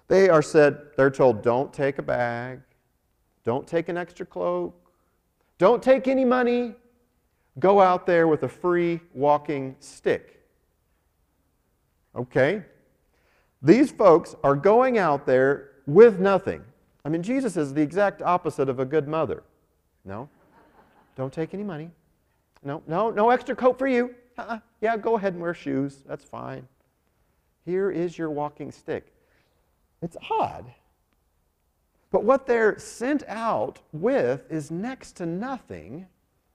They 0.09 0.29
are 0.29 0.43
said, 0.43 0.79
they're 0.97 1.11
told, 1.11 1.41
don't 1.43 1.73
take 1.73 1.99
a 1.99 2.03
bag, 2.03 2.61
don't 3.45 3.67
take 3.67 3.89
an 3.89 3.97
extra 3.97 4.27
cloak, 4.27 4.75
don't 5.57 5.81
take 5.81 6.09
any 6.09 6.25
money, 6.25 6.75
go 7.61 7.81
out 7.81 8.07
there 8.07 8.27
with 8.27 8.43
a 8.43 8.49
free 8.49 9.01
walking 9.15 9.77
stick. 9.79 10.45
Okay? 12.17 12.65
These 13.63 13.93
folks 13.93 14.35
are 14.43 14.57
going 14.57 14.99
out 14.99 15.27
there 15.27 15.71
with 15.87 16.19
nothing. 16.19 16.63
I 17.05 17.09
mean, 17.09 17.23
Jesus 17.23 17.57
is 17.57 17.73
the 17.73 17.83
exact 17.83 18.21
opposite 18.21 18.69
of 18.69 18.81
a 18.81 18.85
good 18.85 19.07
mother. 19.07 19.45
No, 20.05 20.29
don't 21.15 21.33
take 21.33 21.55
any 21.55 21.63
money. 21.63 21.91
No, 22.65 22.83
no, 22.89 23.11
no 23.11 23.31
extra 23.31 23.55
coat 23.55 23.79
for 23.79 23.87
you. 23.87 24.13
Uh-uh. 24.37 24.59
Yeah, 24.81 24.97
go 24.97 25.17
ahead 25.17 25.35
and 25.35 25.43
wear 25.43 25.55
shoes. 25.55 26.03
That's 26.07 26.25
fine. 26.25 26.67
Here 27.65 27.91
is 27.91 28.19
your 28.19 28.31
walking 28.31 28.71
stick. 28.73 29.13
It's 30.03 30.17
odd. 30.31 30.67
But 32.11 32.25
what 32.25 32.47
they're 32.47 32.79
sent 32.79 33.25
out 33.27 33.81
with 33.93 34.51
is 34.51 34.71
next 34.71 35.13
to 35.13 35.27
nothing 35.27 36.07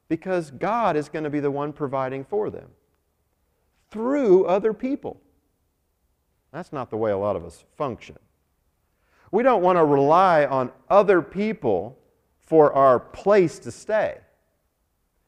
because 0.07 0.51
God 0.51 0.95
is 0.95 1.09
going 1.09 1.23
to 1.23 1.29
be 1.29 1.39
the 1.39 1.51
one 1.51 1.73
providing 1.73 2.23
for 2.23 2.49
them 2.49 2.69
through 3.91 4.45
other 4.45 4.73
people. 4.73 5.19
That's 6.51 6.71
not 6.71 6.89
the 6.89 6.97
way 6.97 7.11
a 7.11 7.17
lot 7.17 7.35
of 7.35 7.45
us 7.45 7.63
function. 7.77 8.17
We 9.31 9.43
don't 9.43 9.61
want 9.61 9.77
to 9.77 9.85
rely 9.85 10.45
on 10.45 10.71
other 10.89 11.21
people 11.21 11.97
for 12.39 12.73
our 12.73 12.99
place 12.99 13.59
to 13.59 13.71
stay, 13.71 14.17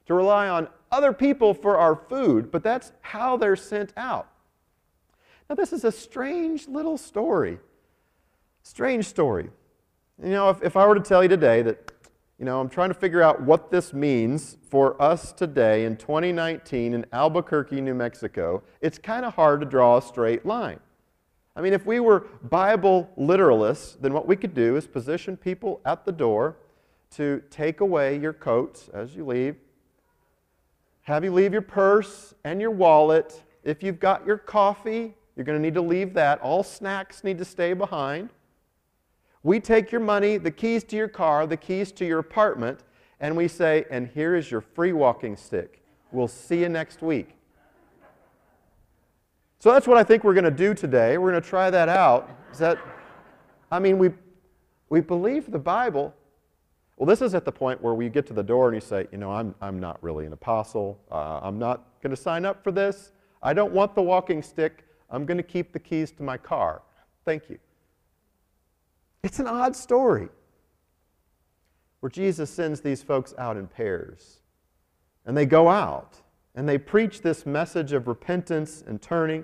to 0.08 0.13
rely 0.13 0.48
on 0.48 0.67
other 0.91 1.13
people 1.13 1.53
for 1.53 1.77
our 1.77 1.95
food, 1.95 2.51
but 2.51 2.63
that's 2.63 2.91
how 3.01 3.38
they're 3.38 3.55
sent 3.55 3.93
out. 3.95 4.27
Now, 5.50 5.55
this 5.55 5.74
is 5.74 5.83
a 5.83 5.91
strange 5.91 6.67
little 6.67 6.98
story. 6.98 7.60
Strange 8.63 9.05
story. 9.05 9.50
You 10.21 10.29
know, 10.29 10.50
if, 10.50 10.62
if 10.63 10.77
I 10.77 10.86
were 10.86 10.95
to 10.95 11.01
tell 11.01 11.24
you 11.24 11.29
today 11.29 11.62
that, 11.62 11.91
you 12.38 12.45
know, 12.45 12.60
I'm 12.60 12.69
trying 12.69 12.89
to 12.89 12.93
figure 12.93 13.21
out 13.21 13.41
what 13.41 13.71
this 13.71 13.93
means 13.93 14.57
for 14.69 15.01
us 15.01 15.31
today 15.31 15.86
in 15.86 15.98
2019 15.98 16.93
in 16.93 17.05
Albuquerque, 17.12 17.81
New 17.81 17.93
Mexico, 17.93 18.63
it's 18.81 18.98
kind 18.98 19.25
of 19.25 19.33
hard 19.36 19.60
to 19.62 19.65
draw 19.65 19.98
a 19.98 20.01
straight 20.01 20.45
line. 20.45 20.79
I 21.55 21.62
mean, 21.62 21.74
if 21.74 21.86
we 21.86 22.00
were 22.00 22.27
Bible 22.43 23.10
literalists, 23.17 24.00
then 24.00 24.13
what 24.13 24.27
we 24.27 24.36
could 24.36 24.53
do 24.53 24.77
is 24.77 24.88
position 24.88 25.36
people 25.36 25.81
at 25.86 26.05
the 26.05 26.12
door 26.12 26.55
to 27.12 27.41
take 27.50 27.81
away 27.81 28.17
your 28.17 28.31
coats 28.31 28.89
as 28.93 29.15
you 29.15 29.25
leave, 29.25 29.57
have 31.03 31.24
you 31.24 31.34
leave 31.34 31.53
your 31.53 31.62
purse 31.62 32.34
and 32.43 32.62
your 32.62 32.72
wallet. 32.72 33.43
If 33.63 33.84
you've 33.84 34.00
got 34.00 34.25
your 34.25 34.38
coffee, 34.38 35.13
you're 35.36 35.46
going 35.46 35.58
to 35.58 35.62
need 35.62 35.74
to 35.74 35.81
leave 35.81 36.13
that. 36.13 36.39
All 36.41 36.63
snacks 36.63 37.24
need 37.24 37.38
to 37.38 37.46
stay 37.46 37.74
behind. 37.74 38.29
We 39.43 39.60
take 39.60 39.91
your 39.91 40.01
money, 40.01 40.38
the 40.38 40.51
keys 40.51 40.84
to 40.86 40.96
your 40.96 41.08
car, 41.08 41.48
the 41.48 41.58
keys 41.58 41.91
to 41.93 42.05
your 42.05 42.20
apartment, 42.20 42.81
and 43.20 43.36
we 43.36 43.48
say, 43.48 43.86
and 43.89 44.08
here 44.08 44.36
is 44.36 44.51
your 44.51 44.62
free 44.62 44.93
walking 44.93 45.36
stick. 45.36 45.81
We'll 46.12 46.27
see 46.27 46.60
you 46.60 46.70
next 46.70 47.01
week. 47.01 47.29
So 49.60 49.72
that's 49.72 49.88
what 49.88 49.98
I 49.98 50.03
think 50.03 50.24
we're 50.24 50.34
going 50.34 50.43
to 50.43 50.51
do 50.51 50.74
today. 50.74 51.17
We're 51.17 51.31
going 51.31 51.41
to 51.41 51.48
try 51.48 51.70
that 51.70 51.89
out. 51.89 52.29
Is 52.51 52.58
that, 52.60 52.77
I 53.72 53.79
mean, 53.79 53.98
we, 53.98 54.12
we 54.89 55.01
believe 55.01 55.51
the 55.51 55.60
Bible. 55.60 56.13
Well, 57.01 57.08
this 57.08 57.24
is 57.24 57.34
at 57.34 57.46
the 57.46 57.51
point 57.51 57.81
where 57.81 57.96
we 57.96 58.10
get 58.10 58.27
to 58.27 58.34
the 58.34 58.43
door 58.43 58.67
and 58.67 58.75
you 58.75 58.79
say, 58.79 59.08
you 59.12 59.17
know, 59.17 59.31
I'm, 59.31 59.55
I'm 59.60 59.79
not 59.79 59.98
really 60.03 60.27
an 60.27 60.34
apostle. 60.34 61.00
Uh, 61.12 61.39
I'm 61.41 61.58
not 61.58 61.84
going 62.03 62.15
to 62.15 62.22
sign 62.22 62.46
up 62.46 62.63
for 62.63 62.72
this. 62.72 63.12
I 63.41 63.55
don't 63.55 63.74
want 63.74 63.96
the 63.96 64.03
walking 64.03 64.43
stick. 64.43 64.86
I'm 65.10 65.25
going 65.25 65.38
to 65.38 65.43
keep 65.43 65.74
the 65.74 65.79
keys 65.79 66.12
to 66.12 66.22
my 66.22 66.38
car. 66.38 66.84
Thank 67.25 67.50
you. 67.50 67.58
It's 69.24 69.39
an 69.39 69.48
odd 69.48 69.75
story 69.75 70.29
where 72.01 72.12
Jesus 72.12 72.51
sends 72.51 72.81
these 72.81 73.01
folks 73.01 73.34
out 73.36 73.58
in 73.58 73.65
pairs. 73.65 74.41
And 75.25 75.36
they 75.36 75.48
go 75.48 75.70
out 75.70 76.17
and 76.53 76.70
they 76.70 76.77
preach 76.77 77.24
this 77.24 77.48
message 77.48 77.93
of 77.93 78.08
repentance 78.08 78.84
and 78.86 79.01
turning, 79.01 79.43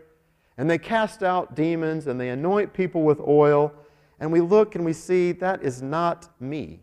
and 0.60 0.70
they 0.70 0.78
cast 0.78 1.24
out 1.24 1.56
demons 1.56 2.06
and 2.06 2.22
they 2.22 2.30
anoint 2.30 2.74
people 2.74 3.02
with 3.02 3.20
oil, 3.20 3.74
and 4.20 4.32
we 4.32 4.42
look 4.42 4.76
and 4.76 4.86
we 4.86 4.94
see 4.94 5.32
that 5.32 5.64
is 5.64 5.82
not 5.82 6.30
me. 6.40 6.82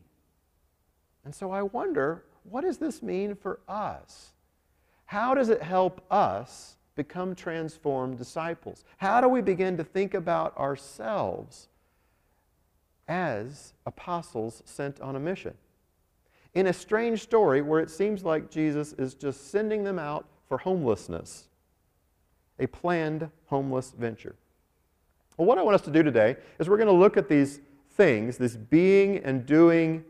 And 1.24 1.34
so 1.34 1.50
I 1.50 1.62
wonder, 1.62 2.24
what 2.44 2.62
does 2.62 2.78
this 2.78 3.02
mean 3.02 3.34
for 3.34 3.60
us? 3.68 4.32
How 5.06 5.34
does 5.34 5.48
it 5.48 5.62
help 5.62 6.04
us 6.10 6.76
become 6.96 7.34
transformed 7.34 8.18
disciples? 8.18 8.84
How 8.98 9.20
do 9.20 9.28
we 9.28 9.40
begin 9.40 9.76
to 9.76 9.84
think 9.84 10.14
about 10.14 10.56
ourselves 10.56 11.68
as 13.08 13.72
apostles 13.86 14.62
sent 14.64 15.00
on 15.00 15.16
a 15.16 15.20
mission? 15.20 15.54
in 16.54 16.68
a 16.68 16.72
strange 16.72 17.20
story 17.20 17.62
where 17.62 17.80
it 17.80 17.90
seems 17.90 18.24
like 18.24 18.50
Jesus 18.50 18.92
is 18.94 19.14
just 19.14 19.50
sending 19.50 19.82
them 19.82 19.98
out 19.98 20.26
for 20.48 20.58
homelessness, 20.58 21.48
a 22.58 22.66
planned 22.66 23.28
homeless 23.46 23.92
venture. 23.98 24.36
Well, 25.36 25.46
what 25.46 25.58
I 25.58 25.62
want 25.62 25.74
us 25.74 25.82
to 25.82 25.90
do 25.90 26.02
today 26.02 26.36
is 26.58 26.68
we're 26.68 26.76
going 26.76 26.86
to 26.86 26.92
look 26.92 27.16
at 27.16 27.28
these 27.28 27.60
things, 27.96 28.38
this 28.38 28.56
being 28.56 29.18
and 29.18 29.44
doing, 29.44 30.04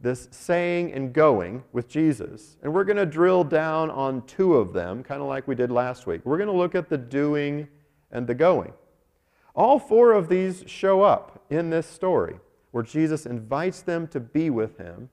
this 0.00 0.28
saying 0.30 0.92
and 0.92 1.12
going 1.12 1.62
with 1.72 1.88
Jesus, 1.88 2.56
and 2.62 2.72
we're 2.72 2.84
going 2.84 2.96
to 2.96 3.06
drill 3.06 3.44
down 3.44 3.90
on 3.90 4.26
two 4.26 4.54
of 4.54 4.72
them, 4.72 5.02
kind 5.02 5.20
of 5.20 5.28
like 5.28 5.46
we 5.46 5.54
did 5.54 5.70
last 5.70 6.06
week. 6.06 6.22
We're 6.24 6.38
going 6.38 6.48
to 6.48 6.56
look 6.56 6.74
at 6.74 6.88
the 6.88 6.96
doing 6.96 7.68
and 8.10 8.26
the 8.26 8.34
going. 8.34 8.72
All 9.54 9.78
four 9.78 10.12
of 10.12 10.28
these 10.28 10.64
show 10.66 11.02
up 11.02 11.44
in 11.50 11.70
this 11.70 11.86
story. 11.86 12.36
where 12.70 12.84
Jesus 12.84 13.26
invites 13.26 13.82
them 13.82 14.06
to 14.06 14.20
be 14.20 14.48
with 14.48 14.78
him. 14.78 15.10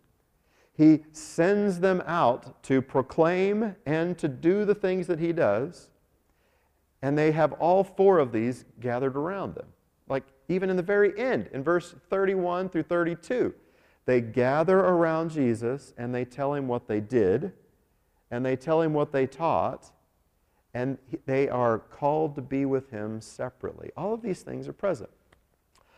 He 0.74 1.04
sends 1.12 1.80
them 1.80 2.04
out 2.06 2.62
to 2.66 2.84
proclaim 2.84 3.76
and 3.88 4.16
to 4.20 4.28
do 4.28 4.64
the 4.64 4.76
things 4.76 5.08
that 5.08 5.20
he 5.20 5.34
does. 5.34 5.90
And 7.02 7.18
they 7.18 7.32
have 7.32 7.54
all 7.54 7.84
four 7.84 8.20
of 8.20 8.32
these 8.32 8.66
gathered 8.80 9.16
around 9.16 9.56
them. 9.56 9.66
Like 10.08 10.24
even 10.48 10.70
in 10.70 10.78
the 10.78 10.84
very 10.84 11.18
end, 11.20 11.50
in 11.52 11.64
verse 11.64 11.96
31 12.12 12.70
through 12.70 12.84
32, 12.84 13.56
they 14.08 14.22
gather 14.22 14.80
around 14.80 15.30
Jesus 15.30 15.94
and 15.98 16.16
they 16.16 16.26
tell 16.26 16.54
him 16.54 16.68
what 16.68 16.88
they 16.88 17.02
did 17.02 17.52
and 18.32 18.44
they 18.44 18.56
tell 18.56 18.82
him 18.82 18.94
what 18.94 19.12
they 19.12 19.28
taught 19.28 19.92
and 20.74 20.98
they 21.26 21.50
are 21.50 21.80
called 21.80 22.34
to 22.36 22.42
be 22.42 22.66
with 22.66 22.90
him 22.90 23.20
separately. 23.20 23.92
All 23.98 24.14
of 24.14 24.22
these 24.22 24.42
things 24.42 24.68
are 24.68 24.74
present. 24.74 25.10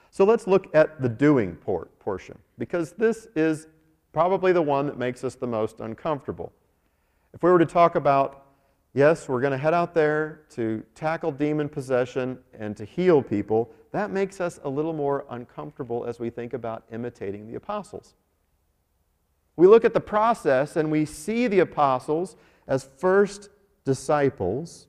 So 0.09 0.23
let's 0.25 0.47
look 0.47 0.73
at 0.73 1.01
the 1.01 1.09
doing 1.09 1.55
port 1.55 1.97
portion, 1.99 2.39
because 2.57 2.93
this 2.93 3.27
is 3.35 3.67
probably 4.11 4.53
the 4.53 4.61
one 4.61 4.87
that 4.87 4.97
makes 4.97 5.23
us 5.23 5.35
the 5.35 5.45
most 5.45 5.79
uncomfortable. 5.79 6.51
If 7.33 7.43
we 7.43 7.51
were 7.51 7.59
to 7.59 7.65
talk 7.65 7.93
about, 7.93 8.45
yes, 8.93 9.27
we're 9.27 9.41
going 9.41 9.51
to 9.51 9.57
head 9.57 9.73
out 9.73 9.93
there 9.93 10.41
to 10.51 10.83
tackle 10.95 11.31
demon 11.31 11.69
possession 11.69 12.39
and 12.57 12.75
to 12.77 12.85
heal 12.85 13.21
people, 13.21 13.71
that 13.91 14.11
makes 14.11 14.39
us 14.39 14.59
a 14.63 14.69
little 14.69 14.93
more 14.93 15.25
uncomfortable 15.29 16.05
as 16.05 16.19
we 16.19 16.29
think 16.29 16.53
about 16.53 16.83
imitating 16.91 17.47
the 17.47 17.55
apostles. 17.55 18.15
We 19.55 19.67
look 19.67 19.83
at 19.83 19.93
the 19.93 19.99
process 19.99 20.75
and 20.75 20.91
we 20.91 21.05
see 21.05 21.47
the 21.47 21.59
apostles 21.59 22.35
as 22.67 22.87
first 22.97 23.49
disciples 23.83 24.87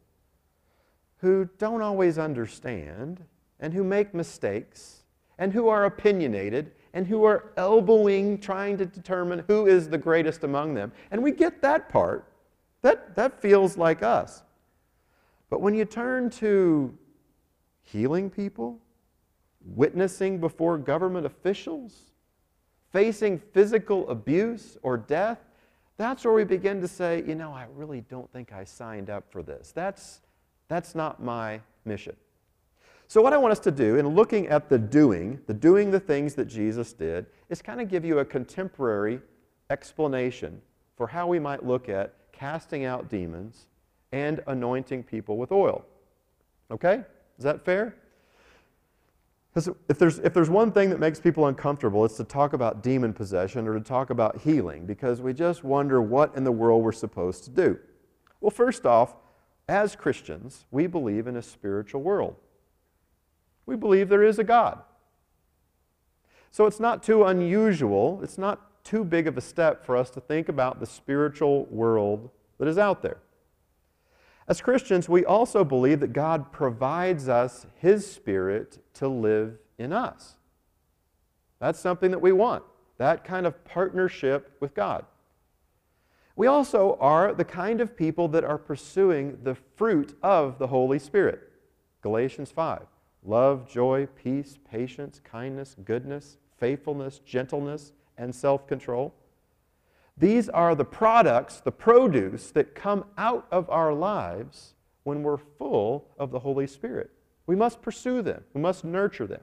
who 1.19 1.49
don't 1.59 1.83
always 1.83 2.19
understand 2.19 3.25
and 3.59 3.75
who 3.75 3.83
make 3.83 4.14
mistakes 4.14 5.02
and 5.38 5.52
who 5.52 5.69
are 5.69 5.87
opinionated 5.87 6.73
and 6.92 7.07
who 7.07 7.25
are 7.25 7.52
elbowing, 7.57 8.38
trying 8.38 8.76
to 8.78 8.87
determine 8.87 9.45
who 9.49 9.66
is 9.66 9.88
the 9.88 9.99
greatest 9.99 10.45
among 10.45 10.75
them. 10.75 10.92
And 11.11 11.23
we 11.23 11.33
get 11.33 11.62
that 11.62 11.88
part. 11.88 12.29
That, 12.82 13.14
that 13.16 13.40
feels 13.40 13.76
like 13.76 14.02
us. 14.02 14.42
But 15.49 15.60
when 15.60 15.75
you 15.75 15.84
turn 15.84 16.30
to 16.30 16.96
healing 17.82 18.30
people, 18.30 18.78
witnessing 19.64 20.38
before 20.38 20.78
government 20.78 21.26
officials, 21.26 22.12
facing 22.92 23.38
physical 23.38 24.08
abuse 24.08 24.78
or 24.82 24.96
death, 24.96 25.38
that's 25.96 26.25
where 26.25 26.32
we 26.32 26.44
begin 26.44 26.80
to 26.80 26.88
say, 26.88 27.22
you 27.26 27.34
know, 27.34 27.52
I 27.52 27.66
really 27.75 28.00
don't 28.02 28.30
think 28.32 28.52
I 28.52 28.64
signed 28.64 29.10
up 29.10 29.30
for 29.30 29.42
this. 29.42 29.72
That's, 29.72 30.20
that's 30.68 30.94
not 30.94 31.22
my 31.22 31.60
mission. 31.84 32.16
So, 33.06 33.20
what 33.20 33.32
I 33.32 33.38
want 33.38 33.52
us 33.52 33.58
to 33.60 33.72
do 33.72 33.96
in 33.96 34.06
looking 34.06 34.46
at 34.46 34.68
the 34.68 34.78
doing, 34.78 35.40
the 35.46 35.52
doing 35.52 35.90
the 35.90 35.99
things 35.99 36.34
that 36.37 36.46
Jesus 36.46 36.92
did, 36.92 37.26
is 37.49 37.60
kind 37.60 37.80
of 37.80 37.88
give 37.88 38.04
you 38.04 38.20
a 38.20 38.25
contemporary 38.25 39.20
explanation 39.68 40.62
for 40.96 41.08
how 41.08 41.26
we 41.26 41.40
might 41.40 41.66
look 41.66 41.88
at 41.88 42.14
casting 42.40 42.87
out 42.87 43.11
demons 43.11 43.66
and 44.12 44.40
anointing 44.47 45.02
people 45.02 45.37
with 45.37 45.52
oil. 45.52 45.85
Okay? 46.70 47.02
Is 47.37 47.44
that 47.44 47.64
fair? 47.64 47.94
Because 49.52 49.68
if 49.88 49.99
there's, 49.99 50.20
if 50.20 50.32
there's 50.32 50.49
one 50.49 50.73
thing 50.73 50.88
that 50.90 51.00
makes 51.00 51.20
people 51.20 51.49
uncomfortable, 51.49 52.04
it's 52.04 52.16
to 52.16 52.25
talk 52.25 52.52
about 52.54 52.82
demon 52.82 53.12
possession 53.12 53.68
or 53.68 53.75
to 53.75 53.80
talk 53.80 54.09
about 54.11 54.40
healing 54.40 54.87
because 54.87 55.20
we 55.20 55.35
just 55.35 55.64
wonder 55.64 56.00
what 56.00 56.35
in 56.35 56.44
the 56.44 56.52
world 56.52 56.82
we're 56.82 56.92
supposed 56.92 57.44
to 57.44 57.50
do. 57.50 57.78
Well, 58.40 58.50
first 58.50 58.87
off, 58.87 59.16
as 59.68 59.94
Christians, 59.94 60.64
we 60.70 60.87
believe 60.87 61.26
in 61.26 61.37
a 61.37 61.42
spiritual 61.42 62.00
world. 62.00 62.37
We 63.66 63.76
believe 63.76 64.09
there 64.09 64.25
is 64.25 64.38
a 64.38 64.44
God. 64.44 64.80
So 66.50 66.66
it's 66.66 66.80
not 66.80 67.02
too 67.02 67.25
unusual, 67.25 68.20
it's 68.23 68.38
not 68.38 68.69
too 68.90 69.04
big 69.04 69.28
of 69.28 69.38
a 69.38 69.40
step 69.40 69.87
for 69.87 69.97
us 69.97 70.11
to 70.11 70.20
think 70.20 70.49
about 70.49 70.80
the 70.80 70.87
spiritual 70.87 71.64
world 71.66 72.28
that 72.59 72.66
is 72.66 72.76
out 72.76 73.02
there. 73.02 73.18
As 74.48 74.61
Christians, 74.61 75.09
we 75.09 75.24
also 75.24 75.62
believe 75.62 76.00
that 76.00 76.12
God 76.12 76.50
provides 76.50 77.29
us 77.29 77.68
His 77.76 78.11
Spirit 78.11 78.83
to 78.94 79.07
live 79.07 79.59
in 79.79 79.92
us. 79.92 80.35
That's 81.61 81.79
something 81.79 82.11
that 82.11 82.20
we 82.20 82.33
want, 82.33 82.64
that 82.98 83.22
kind 83.22 83.46
of 83.46 83.64
partnership 83.64 84.57
with 84.59 84.74
God. 84.74 85.07
We 86.35 86.48
also 86.48 86.98
are 87.00 87.33
the 87.33 87.44
kind 87.44 87.81
of 87.81 87.96
people 87.96 88.26
that 88.29 88.42
are 88.42 88.59
pursuing 88.59 89.38
the 89.44 89.55
fruit 89.76 90.18
of 90.20 90.59
the 90.59 90.66
Holy 90.66 90.98
Spirit. 90.98 91.53
Galatians 92.03 92.50
5 92.50 92.87
love, 93.24 93.70
joy, 93.70 94.09
peace, 94.20 94.59
patience, 94.68 95.20
kindness, 95.22 95.76
goodness, 95.85 96.38
faithfulness, 96.59 97.20
gentleness, 97.20 97.92
and 98.20 98.35
self 98.35 98.68
control. 98.68 99.14
These 100.16 100.48
are 100.50 100.74
the 100.74 100.85
products, 100.85 101.61
the 101.61 101.72
produce 101.72 102.50
that 102.50 102.74
come 102.74 103.06
out 103.16 103.48
of 103.50 103.68
our 103.70 103.94
lives 103.94 104.74
when 105.02 105.22
we're 105.22 105.38
full 105.38 106.09
of 106.18 106.30
the 106.30 106.40
Holy 106.40 106.66
Spirit. 106.66 107.11
We 107.46 107.56
must 107.56 107.80
pursue 107.83 108.22
them, 108.22 108.44
we 108.54 108.61
must 108.61 108.85
nurture 108.85 109.26
them. 109.26 109.42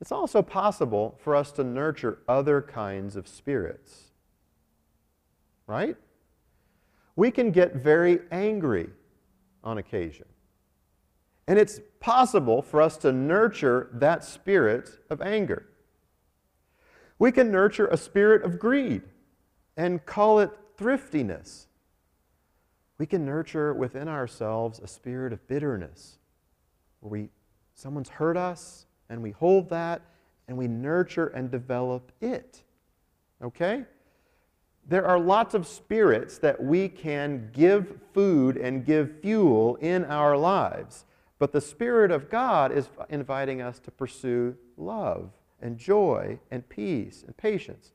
It's 0.00 0.12
also 0.12 0.42
possible 0.42 1.18
for 1.22 1.36
us 1.36 1.52
to 1.52 1.64
nurture 1.64 2.18
other 2.28 2.62
kinds 2.62 3.14
of 3.14 3.28
spirits. 3.28 4.10
Right? 5.66 5.96
We 7.14 7.30
can 7.30 7.50
get 7.50 7.76
very 7.76 8.20
angry 8.30 8.90
on 9.62 9.78
occasion. 9.78 10.26
And 11.46 11.58
it's 11.58 11.80
possible 12.00 12.62
for 12.62 12.80
us 12.80 12.96
to 12.98 13.12
nurture 13.12 13.90
that 13.92 14.24
spirit 14.24 14.90
of 15.10 15.20
anger. 15.20 15.66
We 17.22 17.30
can 17.30 17.52
nurture 17.52 17.86
a 17.86 17.96
spirit 17.96 18.42
of 18.42 18.58
greed 18.58 19.02
and 19.76 20.04
call 20.04 20.40
it 20.40 20.50
thriftiness. 20.76 21.68
We 22.98 23.06
can 23.06 23.24
nurture 23.24 23.72
within 23.72 24.08
ourselves 24.08 24.80
a 24.80 24.88
spirit 24.88 25.32
of 25.32 25.46
bitterness 25.46 26.18
where 26.98 27.10
we, 27.10 27.28
someone's 27.74 28.08
hurt 28.08 28.36
us 28.36 28.86
and 29.08 29.22
we 29.22 29.30
hold 29.30 29.68
that 29.68 30.02
and 30.48 30.58
we 30.58 30.66
nurture 30.66 31.28
and 31.28 31.48
develop 31.48 32.10
it. 32.20 32.64
Okay? 33.40 33.84
There 34.88 35.06
are 35.06 35.20
lots 35.20 35.54
of 35.54 35.64
spirits 35.68 36.38
that 36.38 36.60
we 36.60 36.88
can 36.88 37.50
give 37.52 38.00
food 38.12 38.56
and 38.56 38.84
give 38.84 39.20
fuel 39.20 39.76
in 39.76 40.04
our 40.06 40.36
lives. 40.36 41.04
But 41.38 41.52
the 41.52 41.60
Spirit 41.60 42.10
of 42.10 42.28
God 42.28 42.72
is 42.72 42.88
inviting 43.08 43.62
us 43.62 43.78
to 43.78 43.92
pursue 43.92 44.56
love 44.76 45.30
and 45.62 45.78
joy 45.78 46.38
and 46.50 46.68
peace 46.68 47.22
and 47.26 47.36
patience, 47.36 47.92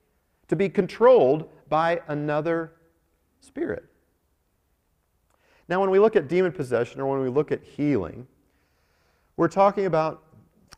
to 0.47 0.56
be 0.56 0.69
controlled 0.69 1.49
by 1.69 2.01
another 2.08 2.73
spirit. 3.41 3.86
Now, 5.69 5.82
when 5.82 5.89
we 5.89 5.99
look 5.99 6.15
at 6.15 6.27
demon 6.27 6.53
possession 6.53 7.01
or 7.01 7.12
when 7.12 7.21
we 7.21 7.30
look 7.30 7.51
at 7.51 7.63
healing, 7.63 8.27
we're 9.36 9.49
talking 9.49 9.86
about 9.86 10.23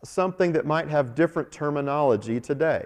something 0.03 0.51
that 0.53 0.65
might 0.65 0.87
have 0.87 1.13
different 1.13 1.51
terminology 1.51 2.39
today. 2.39 2.85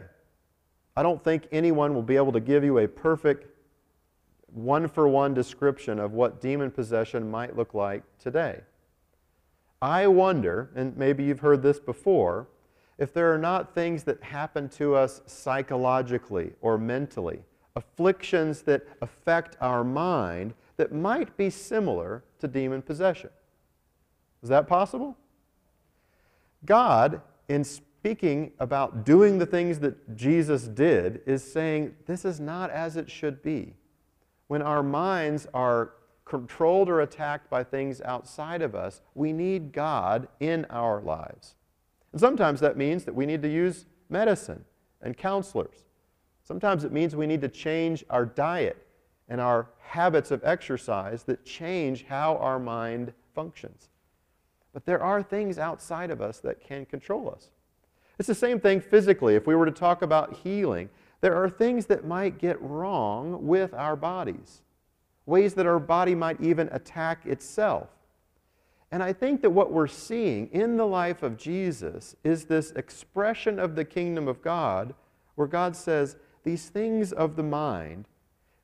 I 0.96 1.04
don't 1.04 1.24
think 1.24 1.48
anyone 1.52 1.96
will 1.96 2.04
be 2.04 2.16
able 2.16 2.32
to 2.34 2.40
give 2.40 2.64
you 2.64 2.80
a 2.80 2.88
perfect 2.88 3.48
one 4.48 4.88
for 4.88 5.08
one 5.08 5.34
description 5.34 6.00
of 6.00 6.12
what 6.12 6.42
demon 6.42 6.70
possession 6.70 7.30
might 7.32 7.56
look 7.56 7.74
like 7.74 8.04
today. 8.20 8.62
I 9.82 10.08
wonder, 10.08 10.70
and 10.76 10.96
maybe 10.96 11.24
you've 11.24 11.40
heard 11.40 11.64
this 11.64 11.80
before, 11.80 12.48
if 12.98 13.14
there 13.14 13.34
are 13.34 13.38
not 13.38 13.74
things 13.74 14.04
that 14.04 14.22
happen 14.24 14.70
to 14.70 14.96
us 14.96 15.22
psychologically 15.26 16.54
or 16.62 16.78
mentally, 16.78 17.40
afflictions 17.76 18.62
that 18.64 18.88
affect 19.02 19.58
our 19.62 19.84
mind 19.84 20.54
that 20.78 20.92
might 20.92 21.36
be 21.38 21.50
similar 21.50 22.24
to 22.40 22.48
demon 22.48 22.82
possession. 22.82 23.30
Is 24.42 24.50
that 24.50 24.68
possible? 24.68 25.18
God, 26.66 27.22
in 27.48 27.64
speaking 27.64 28.52
about 28.60 29.06
doing 29.06 29.38
the 29.38 29.46
things 29.46 29.80
that 29.80 30.16
Jesus 30.16 30.68
did, 30.68 31.22
is 31.26 31.44
saying 31.44 31.96
this 32.06 32.26
is 32.26 32.40
not 32.40 32.70
as 32.70 32.98
it 32.98 33.10
should 33.10 33.42
be. 33.42 33.74
When 34.48 34.62
our 34.62 34.84
minds 34.84 35.48
are 35.54 35.94
controlled 36.26 36.90
or 36.90 37.02
attacked 37.02 37.50
by 37.50 37.64
things 37.64 38.02
outside 38.02 38.62
of 38.62 38.76
us, 38.76 39.02
we 39.16 39.34
need 39.34 39.72
God 39.72 40.28
in 40.40 40.66
our 40.70 41.02
lives. 41.02 41.56
And 42.14 42.22
sometimes 42.22 42.62
that 42.62 42.78
means 42.78 43.04
that 43.04 43.14
we 43.14 43.26
need 43.26 43.42
to 43.42 43.50
use 43.50 43.86
medicine 44.10 44.64
and 45.02 45.18
counselors. 45.18 45.84
Sometimes 46.44 46.84
it 46.84 46.92
means 46.92 47.16
we 47.16 47.28
need 47.28 47.42
to 47.42 47.50
change 47.50 48.06
our 48.10 48.26
diet 48.26 48.88
and 49.28 49.42
our 49.42 49.68
habits 49.80 50.32
of 50.32 50.42
exercise 50.44 51.24
that 51.24 51.46
change 51.46 52.06
how 52.06 52.38
our 52.38 52.60
mind 52.60 53.14
functions. 53.34 53.90
But 54.74 54.86
there 54.86 55.02
are 55.02 55.22
things 55.22 55.58
outside 55.58 56.12
of 56.12 56.22
us 56.22 56.40
that 56.40 56.62
can 56.62 56.86
control 56.86 57.30
us. 57.30 57.50
It's 58.20 58.28
the 58.28 58.36
same 58.36 58.60
thing 58.60 58.80
physically. 58.80 59.36
If 59.36 59.48
we 59.48 59.56
were 59.56 59.66
to 59.66 59.72
talk 59.72 60.02
about 60.02 60.38
healing, 60.38 60.90
there 61.22 61.36
are 61.36 61.50
things 61.50 61.88
that 61.88 62.06
might 62.06 62.38
get 62.38 62.62
wrong 62.62 63.48
with 63.48 63.74
our 63.74 63.96
bodies 63.96 64.62
ways 65.26 65.54
that 65.54 65.66
our 65.66 65.80
body 65.80 66.14
might 66.14 66.40
even 66.42 66.68
attack 66.72 67.26
itself. 67.26 67.88
And 68.94 69.02
I 69.02 69.12
think 69.12 69.42
that 69.42 69.50
what 69.50 69.72
we're 69.72 69.88
seeing 69.88 70.50
in 70.52 70.78
the 70.78 70.86
life 70.86 71.24
of 71.24 71.36
Jesus 71.36 72.16
is 72.24 72.46
this 72.46 72.70
expression 72.74 73.58
of 73.58 73.76
the 73.76 73.84
kingdom 73.84 74.28
of 74.28 74.44
God 74.44 74.94
where 75.34 75.48
God 75.48 75.76
says, 75.76 76.16
These 76.44 76.70
things 76.70 77.12
of 77.12 77.36
the 77.36 77.42
mind 77.42 78.06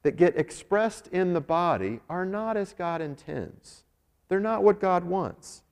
that 0.04 0.18
get 0.18 0.38
expressed 0.38 1.08
in 1.08 1.34
the 1.34 1.42
body 1.42 2.02
are 2.12 2.28
not 2.28 2.58
as 2.58 2.74
God 2.74 3.02
intends. 3.02 3.86
They're 4.28 4.40
not 4.40 4.62
what 4.64 4.80
God 4.80 5.04
wants. 5.04 5.64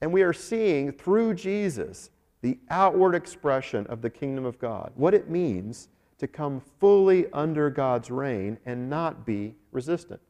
And 0.00 0.12
we 0.12 0.22
are 0.22 0.32
seeing 0.32 0.90
through 0.90 1.34
Jesus 1.34 2.10
the 2.42 2.58
outward 2.68 3.14
expression 3.14 3.86
of 3.86 4.02
the 4.02 4.10
kingdom 4.10 4.44
of 4.44 4.58
God, 4.58 4.90
what 4.96 5.14
it 5.14 5.30
means 5.30 5.88
to 6.18 6.26
come 6.26 6.60
fully 6.80 7.26
under 7.32 7.70
God's 7.70 8.10
reign 8.10 8.58
and 8.66 8.90
not 8.90 9.24
be 9.24 9.54
resistant. 9.70 10.20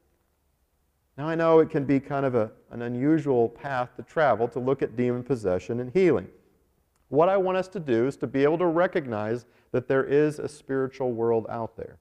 Now, 1.17 1.29
I 1.29 1.35
know 1.35 1.61
it 1.61 1.71
can 1.71 1.85
be 1.85 2.01
kind 2.01 2.27
of 2.27 2.35
a, 2.35 2.51
an 2.71 2.83
unusual 2.83 3.49
path 3.49 3.95
to 3.97 4.03
travel 4.03 4.49
to 4.49 4.59
look 4.59 4.83
at 4.83 4.97
demon 4.97 5.23
possession 5.23 5.81
and 5.81 5.93
healing. 5.93 6.29
What 7.09 7.29
I 7.29 7.37
want 7.37 7.57
us 7.57 7.69
to 7.69 7.81
do 7.81 8.07
is 8.09 8.17
to 8.19 8.27
be 8.27 8.43
able 8.43 8.59
to 8.59 8.67
recognize 8.67 9.47
that 9.71 9.87
there 9.87 10.05
is 10.05 10.39
a 10.39 10.49
spiritual 10.49 11.13
world 11.13 11.47
out 11.49 11.77
there. 11.77 11.99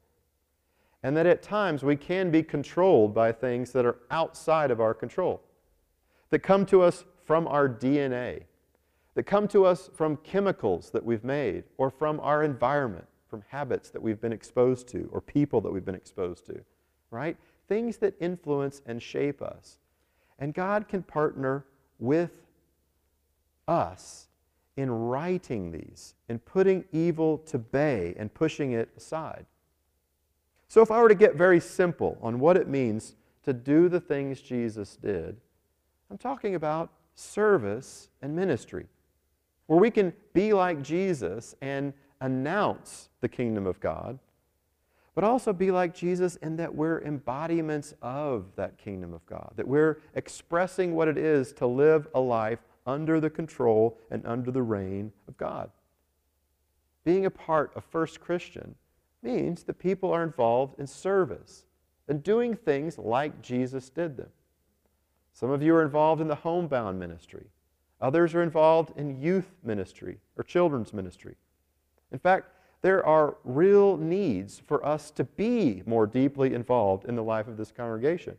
And 1.04 1.16
that 1.18 1.26
at 1.28 1.44
times 1.44 1.84
we 1.84 1.96
can 1.96 2.32
be 2.32 2.42
controlled 2.42 3.14
by 3.14 3.32
things 3.32 3.72
that 3.74 3.86
are 3.86 3.98
outside 4.10 4.72
of 4.72 4.80
our 4.80 4.94
control, 4.94 5.42
that 6.30 6.40
come 6.40 6.66
to 6.68 6.82
us 6.82 7.04
from 7.26 7.48
our 7.48 7.70
DNA, 7.70 8.44
that 9.14 9.24
come 9.24 9.48
to 9.50 9.66
us 9.66 9.90
from 9.94 10.18
chemicals 10.18 10.90
that 10.90 11.04
we've 11.04 11.24
made, 11.24 11.66
or 11.78 11.90
from 11.90 12.20
our 12.22 12.44
environment, 12.44 13.06
from 13.28 13.44
habits 13.50 13.90
that 13.92 14.02
we've 14.02 14.22
been 14.22 14.34
exposed 14.34 14.88
to, 14.88 15.10
or 15.12 15.22
people 15.22 15.62
that 15.62 15.72
we've 15.72 15.86
been 15.86 15.94
exposed 15.94 16.46
to, 16.48 16.60
right? 17.12 17.38
Things 17.68 17.98
that 17.98 18.16
influence 18.20 18.82
and 18.86 19.02
shape 19.02 19.42
us. 19.42 19.78
And 20.40 20.54
God 20.54 20.88
can 20.88 21.04
partner 21.04 21.66
with 22.00 22.32
us 23.68 24.28
in 24.76 24.92
righting 24.92 25.72
these, 25.72 26.16
in 26.28 26.40
putting 26.40 26.84
evil 26.92 27.38
to 27.38 27.58
bay 27.58 28.16
and 28.18 28.34
pushing 28.34 28.72
it 28.72 28.90
aside. 28.98 29.46
So, 30.68 30.82
if 30.82 30.90
I 30.90 31.00
were 31.00 31.10
to 31.10 31.16
get 31.16 31.36
very 31.36 31.60
simple 31.60 32.18
on 32.22 32.40
what 32.40 32.58
it 32.58 32.68
means 32.68 33.16
to 33.44 33.54
do 33.54 33.90
the 33.90 34.00
things 34.00 34.42
Jesus 34.42 34.96
did, 34.96 35.38
I'm 36.10 36.18
talking 36.18 36.56
about 36.56 36.90
service 37.16 38.10
and 38.22 38.36
ministry, 38.36 38.88
where 39.68 39.80
we 39.80 39.92
can 39.92 40.14
be 40.34 40.54
like 40.54 40.82
Jesus 40.82 41.56
and 41.62 41.94
announce 42.22 43.10
the 43.22 43.30
kingdom 43.30 43.68
of 43.68 43.80
God 43.80 44.18
but 45.16 45.24
also 45.24 45.54
be 45.54 45.72
like 45.72 45.94
Jesus 45.94 46.36
in 46.38 46.58
that 46.58 46.74
we're 46.74 47.00
embodiments 47.00 47.94
of 48.02 48.56
that 48.56 48.78
kingdom 48.78 49.14
of 49.14 49.26
God, 49.26 49.54
that 49.56 49.68
we're 49.68 50.02
expressing 50.16 50.96
what 50.96 51.08
it 51.08 51.18
is 51.18 51.54
to 51.54 51.68
live 51.68 52.08
a 52.16 52.20
life 52.20 52.60
under 52.86 53.20
the 53.20 53.30
control 53.30 53.98
and 54.10 54.26
under 54.26 54.52
the 54.52 54.62
reign 54.62 55.12
of 55.28 55.38
God. 55.38 55.70
Being 57.04 57.26
a 57.26 57.32
part 57.32 57.72
of 57.76 57.84
First 57.84 58.22
Christian 58.22 58.76
means 59.22 59.64
that 59.64 59.80
people 59.80 60.12
are 60.12 60.24
involved 60.24 60.80
in 60.80 60.88
service 60.88 61.66
and 62.08 62.24
doing 62.24 62.56
things 62.56 62.98
like 62.98 63.42
Jesus 63.42 63.90
did 63.90 64.18
them. 64.18 64.30
Some 65.32 65.50
of 65.50 65.64
you 65.64 65.76
are 65.76 65.84
involved 65.84 66.22
in 66.22 66.28
the 66.28 66.36
homebound 66.36 67.00
ministry. 67.00 67.46
Others 68.02 68.36
are 68.36 68.44
involved 68.44 68.98
in 68.98 69.22
youth 69.22 69.50
ministry 69.64 70.18
or 70.38 70.44
children's 70.44 70.94
ministry. 70.94 71.36
In 72.12 72.20
fact, 72.20 72.48
there 72.84 73.04
are 73.06 73.38
real 73.46 73.96
needs 73.96 74.60
for 74.60 74.86
us 74.86 75.10
to 75.12 75.24
be 75.24 75.82
more 75.86 76.06
deeply 76.06 76.54
involved 76.54 77.06
in 77.06 77.16
the 77.16 77.24
life 77.24 77.48
of 77.48 77.56
this 77.56 77.72
congregation. 77.72 78.36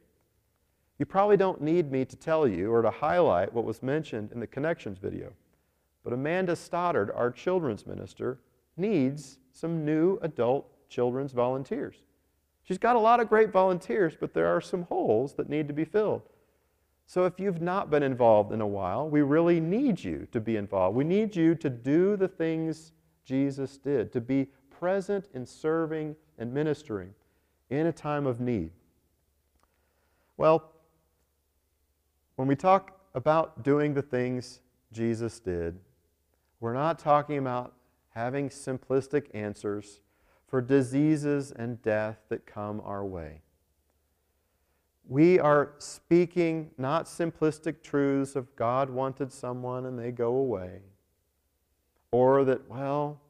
You 0.99 1.07
probably 1.07 1.39
don't 1.39 1.63
need 1.63 1.91
me 1.91 2.05
to 2.05 2.15
tell 2.15 2.47
you 2.47 2.71
or 2.71 2.83
to 2.83 2.91
highlight 2.91 3.53
what 3.55 3.65
was 3.65 3.83
mentioned 3.83 4.33
in 4.33 4.41
the 4.41 4.47
connections 4.47 4.99
video, 4.99 5.33
but 6.05 6.13
Amanda 6.13 6.55
Stoddard, 6.55 7.11
our 7.11 7.31
children's 7.31 7.87
minister, 7.87 8.39
needs 8.77 9.39
some 9.51 9.83
new 9.83 10.19
adult 10.21 10.69
children's 10.91 11.33
volunteers. 11.33 11.97
She's 12.65 12.79
got 12.79 12.97
a 12.97 13.01
lot 13.01 13.21
of 13.21 13.31
great 13.31 13.51
volunteers, 13.51 14.15
but 14.19 14.35
there 14.35 14.55
are 14.55 14.61
some 14.61 14.83
holes 14.83 15.35
that 15.35 15.49
need 15.49 15.69
to 15.69 15.75
be 15.75 15.87
filled. 15.87 16.23
So 17.07 17.25
if 17.25 17.41
you've 17.41 17.63
not 17.63 17.91
been 17.91 18.03
involved 18.03 18.53
in 18.53 18.61
a 18.61 18.67
while, 18.67 19.09
we 19.09 19.23
really 19.23 19.59
need 19.59 20.05
you 20.05 20.29
to 20.33 20.41
be 20.41 20.57
involved. 20.57 20.97
We 20.97 21.05
need 21.05 21.35
you 21.35 21.55
to 21.55 21.71
do 21.71 22.17
the 22.17 22.29
things 22.29 22.93
Jesus 23.25 23.79
did, 23.79 24.13
to 24.13 24.21
be 24.21 24.49
present 24.71 25.29
in 25.33 25.47
serving 25.47 26.17
and 26.39 26.53
ministering 26.53 27.15
in 27.71 27.87
a 27.87 27.93
time 27.93 28.27
of 28.27 28.41
need. 28.41 28.71
Well, 30.37 30.73
when 32.37 32.49
we 32.49 32.57
talk 32.57 33.01
about 33.15 33.63
doing 33.63 33.95
the 33.95 34.03
things 34.03 34.61
Jesus 34.93 35.39
did, 35.41 35.79
we're 36.61 36.75
not 36.75 36.99
talking 36.99 37.39
about 37.39 37.75
having 38.11 38.49
simplistic 38.49 39.27
answers 39.35 40.01
for 40.47 40.61
diseases 40.61 41.53
and 41.53 41.81
death 41.83 42.19
that 42.29 42.47
come 42.47 42.81
our 42.85 43.05
way. 43.05 43.41
We 45.07 45.39
are 45.39 45.75
speaking 45.79 46.71
not 46.79 47.07
simplistic 47.07 47.83
truths 47.83 48.37
of 48.37 48.55
God 48.57 48.89
wanted 48.89 49.33
someone 49.33 49.87
and 49.87 49.99
they 49.99 50.11
go 50.11 50.35
away 50.35 50.81
or 52.15 52.45
that, 52.45 52.71
well, 52.71 53.21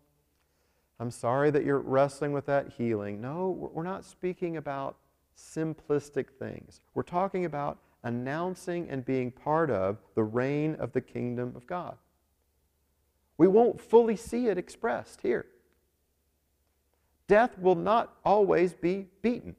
I'm 1.01 1.11
sorry 1.11 1.51
that 1.53 1.65
you're 1.65 1.79
wrestling 1.79 2.33
with 2.33 2.45
that 2.45 2.75
healing. 2.77 3.19
No, 3.19 3.71
we're 3.73 3.83
not 3.83 4.05
speaking 4.05 4.59
about 4.59 4.99
simplistic 5.35 6.27
things. 6.39 6.83
We're 6.93 7.03
talking 7.03 7.47
about 7.47 7.79
announcing 8.03 8.87
and 8.91 9.03
being 9.03 9.31
part 9.31 9.71
of 9.71 9.97
the 10.15 10.23
reign 10.23 10.75
of 10.75 10.93
the 10.93 11.01
kingdom 11.01 11.55
of 11.57 11.67
God. 11.67 11.97
We 13.39 13.49
won't 13.49 13.81
fully 13.81 14.17
see 14.17 14.49
it 14.49 14.59
expressed 14.59 15.23
here. 15.23 15.47
Death 17.27 17.59
will 17.59 17.77
not 17.77 18.19
always 18.23 18.75
be 18.75 19.07
beaten. 19.23 19.57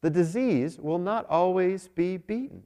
The 0.00 0.08
disease 0.08 0.80
will 0.80 0.98
not 0.98 1.26
always 1.28 1.88
be 1.88 2.16
beaten. 2.16 2.62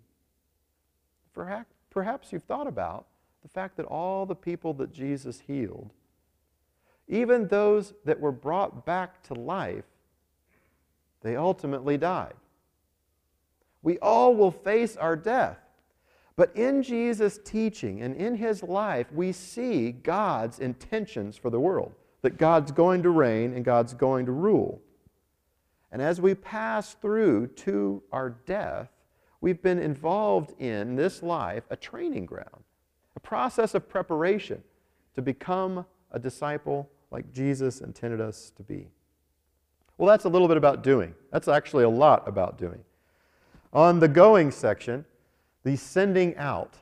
Perhaps 1.34 2.32
you've 2.32 2.44
thought 2.44 2.68
about 2.68 3.06
the 3.42 3.48
fact 3.48 3.76
that 3.76 3.86
all 3.86 4.24
the 4.24 4.34
people 4.34 4.72
that 4.74 4.92
Jesus 4.92 5.40
healed, 5.40 5.90
even 7.08 7.48
those 7.48 7.92
that 8.04 8.20
were 8.20 8.32
brought 8.32 8.86
back 8.86 9.22
to 9.24 9.34
life, 9.34 9.84
they 11.22 11.36
ultimately 11.36 11.96
died. 11.96 12.34
We 13.82 13.98
all 13.98 14.34
will 14.34 14.52
face 14.52 14.96
our 14.96 15.16
death. 15.16 15.58
But 16.36 16.54
in 16.56 16.82
Jesus' 16.82 17.38
teaching 17.44 18.00
and 18.00 18.16
in 18.16 18.36
his 18.36 18.62
life, 18.62 19.12
we 19.12 19.32
see 19.32 19.92
God's 19.92 20.60
intentions 20.60 21.36
for 21.36 21.50
the 21.50 21.60
world 21.60 21.92
that 22.22 22.38
God's 22.38 22.72
going 22.72 23.02
to 23.02 23.10
reign 23.10 23.52
and 23.52 23.64
God's 23.64 23.92
going 23.92 24.26
to 24.26 24.32
rule. 24.32 24.80
And 25.90 26.00
as 26.00 26.20
we 26.20 26.34
pass 26.34 26.94
through 26.94 27.48
to 27.48 28.02
our 28.12 28.30
death, 28.46 28.88
we've 29.40 29.60
been 29.60 29.78
involved 29.78 30.54
in 30.58 30.96
this 30.96 31.22
life 31.22 31.64
a 31.68 31.76
training 31.76 32.26
ground 32.26 32.64
a 33.16 33.20
process 33.20 33.74
of 33.74 33.88
preparation 33.88 34.62
to 35.14 35.22
become 35.22 35.84
a 36.10 36.18
disciple 36.18 36.88
like 37.10 37.32
Jesus 37.32 37.80
intended 37.80 38.20
us 38.20 38.52
to 38.56 38.62
be. 38.62 38.88
Well, 39.98 40.08
that's 40.08 40.24
a 40.24 40.28
little 40.28 40.48
bit 40.48 40.56
about 40.56 40.82
doing. 40.82 41.14
That's 41.30 41.48
actually 41.48 41.84
a 41.84 41.88
lot 41.88 42.26
about 42.26 42.58
doing. 42.58 42.82
On 43.72 44.00
the 44.00 44.08
going 44.08 44.50
section, 44.50 45.04
the 45.64 45.76
sending 45.76 46.36
out, 46.36 46.76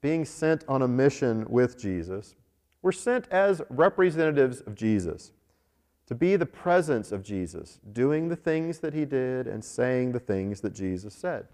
being 0.00 0.24
sent 0.24 0.64
on 0.68 0.82
a 0.82 0.88
mission 0.88 1.46
with 1.48 1.78
Jesus, 1.78 2.34
we're 2.82 2.92
sent 2.92 3.28
as 3.30 3.62
representatives 3.70 4.60
of 4.60 4.74
Jesus 4.74 5.32
to 6.06 6.14
be 6.14 6.36
the 6.36 6.46
presence 6.46 7.10
of 7.10 7.22
Jesus, 7.22 7.80
doing 7.92 8.28
the 8.28 8.36
things 8.36 8.78
that 8.78 8.94
he 8.94 9.04
did 9.04 9.46
and 9.48 9.64
saying 9.64 10.12
the 10.12 10.20
things 10.20 10.60
that 10.60 10.72
Jesus 10.72 11.14
said. 11.14 11.48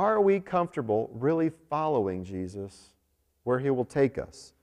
Are 0.00 0.18
we 0.18 0.40
comfortable 0.40 1.10
really 1.12 1.50
following 1.68 2.24
Jesus 2.24 2.94
where 3.44 3.58
he 3.58 3.68
will 3.68 3.84
take 3.84 4.16
us? 4.16 4.54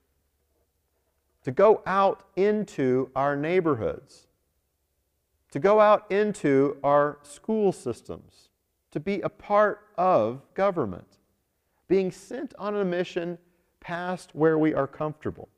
To 1.43 1.51
go 1.51 1.83
out 1.85 2.23
into 2.35 3.11
our 3.15 3.35
neighborhoods, 3.35 4.25
to 5.51 5.59
go 5.59 5.79
out 5.79 6.11
into 6.11 6.77
our 6.83 7.19
school 7.21 7.71
systems, 7.71 8.49
to 8.89 8.99
be 8.99 9.21
a 9.21 9.29
part 9.29 9.81
of 9.95 10.41
government, 10.55 11.19
being 11.87 12.11
sent 12.11 12.55
on 12.57 12.75
a 12.75 12.83
mission 12.83 13.37
past 13.79 14.33
where 14.33 14.57
we 14.57 14.73
are 14.73 14.87
comfortable. 14.87 15.49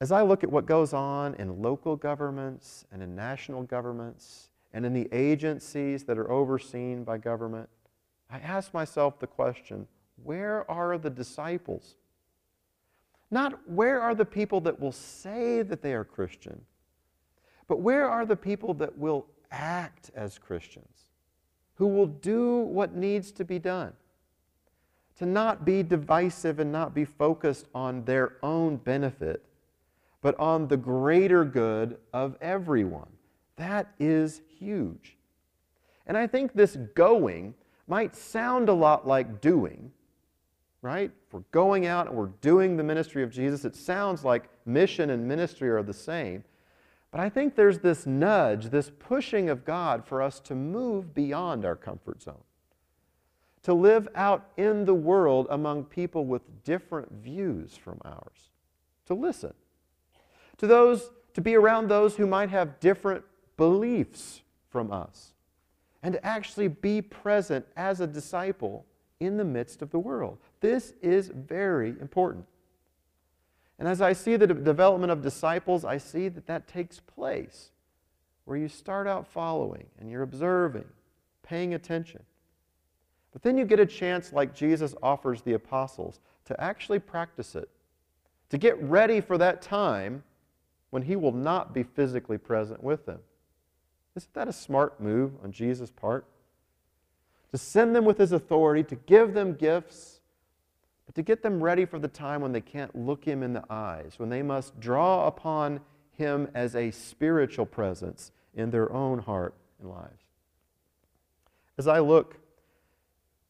As 0.00 0.10
I 0.10 0.22
look 0.22 0.42
at 0.42 0.50
what 0.50 0.64
goes 0.64 0.94
on 0.94 1.34
in 1.34 1.60
local 1.60 1.96
governments 1.96 2.86
and 2.90 3.02
in 3.02 3.14
national 3.14 3.64
governments 3.64 4.48
and 4.72 4.86
in 4.86 4.94
the 4.94 5.10
agencies 5.12 6.04
that 6.04 6.16
are 6.16 6.30
overseen 6.30 7.04
by 7.04 7.18
government, 7.18 7.68
I 8.32 8.38
ask 8.38 8.72
myself 8.72 9.18
the 9.18 9.26
question 9.26 9.86
where 10.24 10.68
are 10.70 10.98
the 10.98 11.10
disciples? 11.10 11.96
Not 13.30 13.68
where 13.68 14.00
are 14.00 14.14
the 14.14 14.24
people 14.24 14.60
that 14.62 14.78
will 14.80 14.92
say 14.92 15.62
that 15.62 15.82
they 15.82 15.94
are 15.94 16.04
Christian, 16.04 16.62
but 17.68 17.80
where 17.80 18.08
are 18.08 18.26
the 18.26 18.36
people 18.36 18.74
that 18.74 18.96
will 18.96 19.26
act 19.50 20.10
as 20.14 20.38
Christians? 20.38 21.02
who 21.82 21.88
will 21.88 22.06
do 22.06 22.58
what 22.58 22.94
needs 22.94 23.32
to 23.32 23.44
be 23.44 23.58
done. 23.58 23.92
To 25.18 25.26
not 25.26 25.64
be 25.64 25.82
divisive 25.82 26.60
and 26.60 26.70
not 26.70 26.94
be 26.94 27.04
focused 27.04 27.66
on 27.74 28.04
their 28.04 28.36
own 28.42 28.76
benefit, 28.76 29.44
but 30.20 30.38
on 30.38 30.68
the 30.68 30.76
greater 30.76 31.44
good 31.44 31.98
of 32.12 32.36
everyone. 32.40 33.08
That 33.56 33.92
is 33.98 34.42
huge. 34.58 35.16
And 36.06 36.16
I 36.16 36.28
think 36.28 36.52
this 36.52 36.76
going 36.94 37.54
might 37.86 38.16
sound 38.16 38.68
a 38.68 38.72
lot 38.72 39.06
like 39.06 39.40
doing, 39.40 39.92
right? 40.80 41.10
If 41.26 41.32
we're 41.32 41.40
going 41.50 41.86
out 41.86 42.08
and 42.08 42.16
we're 42.16 42.26
doing 42.40 42.76
the 42.76 42.82
ministry 42.82 43.22
of 43.22 43.30
Jesus, 43.30 43.64
it 43.64 43.76
sounds 43.76 44.24
like 44.24 44.48
mission 44.64 45.10
and 45.10 45.26
ministry 45.26 45.68
are 45.70 45.82
the 45.82 45.92
same. 45.92 46.44
But 47.10 47.20
I 47.20 47.28
think 47.28 47.54
there's 47.54 47.80
this 47.80 48.06
nudge, 48.06 48.70
this 48.70 48.90
pushing 48.98 49.50
of 49.50 49.64
God 49.64 50.06
for 50.06 50.22
us 50.22 50.40
to 50.40 50.54
move 50.54 51.14
beyond 51.14 51.64
our 51.64 51.76
comfort 51.76 52.22
zone, 52.22 52.42
to 53.62 53.74
live 53.74 54.08
out 54.14 54.50
in 54.56 54.86
the 54.86 54.94
world 54.94 55.46
among 55.50 55.84
people 55.84 56.24
with 56.24 56.64
different 56.64 57.12
views 57.12 57.76
from 57.76 58.00
ours, 58.04 58.50
to 59.06 59.14
listen, 59.14 59.52
to 60.56 60.66
those, 60.66 61.10
to 61.34 61.42
be 61.42 61.54
around 61.54 61.88
those 61.88 62.16
who 62.16 62.26
might 62.26 62.48
have 62.48 62.80
different 62.80 63.24
beliefs 63.58 64.40
from 64.70 64.90
us, 64.90 65.34
and 66.02 66.14
to 66.14 66.26
actually 66.26 66.68
be 66.68 67.00
present 67.00 67.64
as 67.76 68.00
a 68.00 68.06
disciple 68.06 68.84
in 69.20 69.36
the 69.36 69.44
midst 69.44 69.82
of 69.82 69.90
the 69.90 69.98
world. 69.98 70.38
This 70.60 70.94
is 71.00 71.28
very 71.28 71.90
important. 72.00 72.46
And 73.78 73.88
as 73.88 74.00
I 74.00 74.12
see 74.12 74.36
the 74.36 74.46
de- 74.46 74.54
development 74.54 75.12
of 75.12 75.22
disciples, 75.22 75.84
I 75.84 75.98
see 75.98 76.28
that 76.28 76.46
that 76.46 76.68
takes 76.68 77.00
place 77.00 77.70
where 78.44 78.56
you 78.56 78.68
start 78.68 79.06
out 79.06 79.26
following 79.26 79.86
and 79.98 80.10
you're 80.10 80.22
observing, 80.22 80.84
paying 81.42 81.74
attention. 81.74 82.22
But 83.32 83.42
then 83.42 83.56
you 83.56 83.64
get 83.64 83.80
a 83.80 83.86
chance, 83.86 84.32
like 84.32 84.54
Jesus 84.54 84.94
offers 85.02 85.42
the 85.42 85.54
apostles, 85.54 86.20
to 86.44 86.60
actually 86.60 86.98
practice 86.98 87.54
it, 87.54 87.68
to 88.50 88.58
get 88.58 88.80
ready 88.82 89.20
for 89.20 89.38
that 89.38 89.62
time 89.62 90.22
when 90.90 91.02
he 91.02 91.16
will 91.16 91.32
not 91.32 91.72
be 91.72 91.82
physically 91.82 92.38
present 92.38 92.82
with 92.82 93.06
them. 93.06 93.20
Isn't 94.14 94.34
that 94.34 94.48
a 94.48 94.52
smart 94.52 95.00
move 95.00 95.32
on 95.42 95.52
Jesus' 95.52 95.90
part? 95.90 96.26
To 97.52 97.58
send 97.58 97.94
them 97.94 98.04
with 98.04 98.18
his 98.18 98.32
authority, 98.32 98.82
to 98.84 98.96
give 98.96 99.34
them 99.34 99.54
gifts, 99.54 100.20
but 101.06 101.14
to 101.14 101.22
get 101.22 101.42
them 101.42 101.62
ready 101.62 101.84
for 101.84 101.98
the 101.98 102.08
time 102.08 102.40
when 102.40 102.52
they 102.52 102.60
can't 102.60 102.94
look 102.94 103.24
him 103.24 103.42
in 103.42 103.52
the 103.52 103.64
eyes, 103.70 104.14
when 104.18 104.28
they 104.28 104.42
must 104.42 104.78
draw 104.80 105.26
upon 105.26 105.80
him 106.16 106.48
as 106.54 106.76
a 106.76 106.90
spiritual 106.90 107.66
presence 107.66 108.32
in 108.54 108.70
their 108.70 108.92
own 108.92 109.18
heart 109.18 109.54
and 109.80 109.90
lives. 109.90 110.24
As 111.78 111.88
I 111.88 112.00
look 112.00 112.38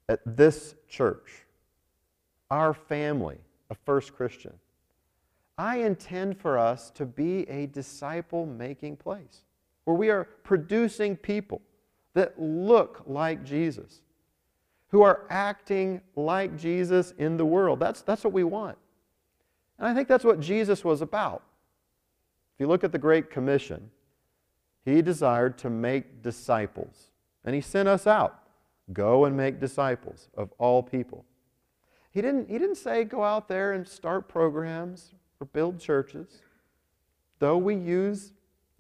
at 0.09 0.21
this 0.25 0.75
church, 0.89 1.45
our 2.51 2.73
family 2.73 3.39
of 3.71 3.79
First 3.85 4.15
Christian, 4.15 4.53
I 5.59 5.79
intend 5.79 6.39
for 6.39 6.59
us 6.59 6.91
to 6.93 7.05
be 7.05 7.49
a 7.49 7.67
disciple 7.67 8.47
making 8.47 8.97
place 8.97 9.43
where 9.85 9.97
we 9.97 10.11
are 10.11 10.25
producing 10.45 11.17
people 11.17 11.61
that 12.15 12.41
look 12.41 13.03
like 13.07 13.45
Jesus 13.45 14.03
who 14.93 15.03
are 15.03 15.23
acting 15.31 16.03
like 16.15 16.57
Jesus 16.57 17.15
in 17.17 17.39
the 17.39 17.47
world. 17.47 17.81
That's, 17.81 18.03
that's 18.03 18.23
what 18.23 18.35
we 18.35 18.45
want. 18.45 18.77
And 19.79 19.89
I 19.89 19.95
think 19.95 20.07
that's 20.07 20.23
what 20.23 20.39
Jesus 20.39 20.85
was 20.85 21.01
about. 21.01 21.43
If 22.55 22.61
you 22.61 22.67
look 22.67 22.85
at 22.85 22.93
the 22.93 22.99
Great 22.99 23.31
Commission, 23.31 23.91
he 24.85 25.01
desired 25.01 25.57
to 25.59 25.71
make 25.71 26.23
disciples. 26.23 27.11
And 27.45 27.55
he 27.55 27.61
sent 27.61 27.89
us 27.89 28.07
out 28.07 28.39
go 28.93 29.25
and 29.25 29.35
make 29.35 29.59
disciples 29.59 30.29
of 30.37 30.53
all 30.59 30.83
people. 30.83 31.25
He 32.11 32.21
didn't, 32.21 32.51
he 32.51 32.59
didn't 32.59 32.77
say 32.77 33.05
go 33.05 33.25
out 33.25 33.49
there 33.49 33.73
and 33.73 33.89
start 33.89 34.29
programs 34.29 35.15
or 35.41 35.47
build 35.47 35.81
churches, 35.81 36.43
though 37.39 37.57
we 37.57 37.75
use 37.75 38.33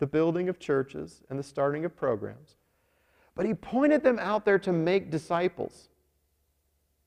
the 0.02 0.06
building 0.08 0.48
of 0.48 0.58
churches 0.58 1.22
and 1.30 1.38
the 1.38 1.44
starting 1.44 1.84
of 1.84 1.94
programs. 1.94 2.56
But 3.36 3.46
he 3.46 3.54
pointed 3.54 4.02
them 4.02 4.18
out 4.18 4.44
there 4.44 4.58
to 4.58 4.72
make 4.72 5.12
disciples. 5.12 5.90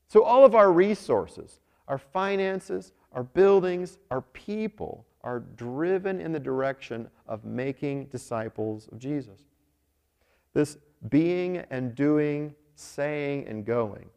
So, 0.08 0.22
all 0.22 0.46
of 0.46 0.54
our 0.54 0.72
resources, 0.72 1.60
our 1.88 1.98
finances, 1.98 2.94
our 3.12 3.22
buildings, 3.22 3.98
our 4.10 4.22
people 4.22 5.04
are 5.20 5.40
driven 5.40 6.22
in 6.22 6.32
the 6.32 6.40
direction 6.40 7.10
of 7.28 7.44
making 7.44 8.06
disciples 8.06 8.88
of 8.90 8.98
Jesus. 8.98 9.42
This 10.54 10.78
being 11.10 11.58
and 11.68 11.94
doing, 11.94 12.54
saying 12.76 13.46
and 13.46 13.66
going 13.66 14.08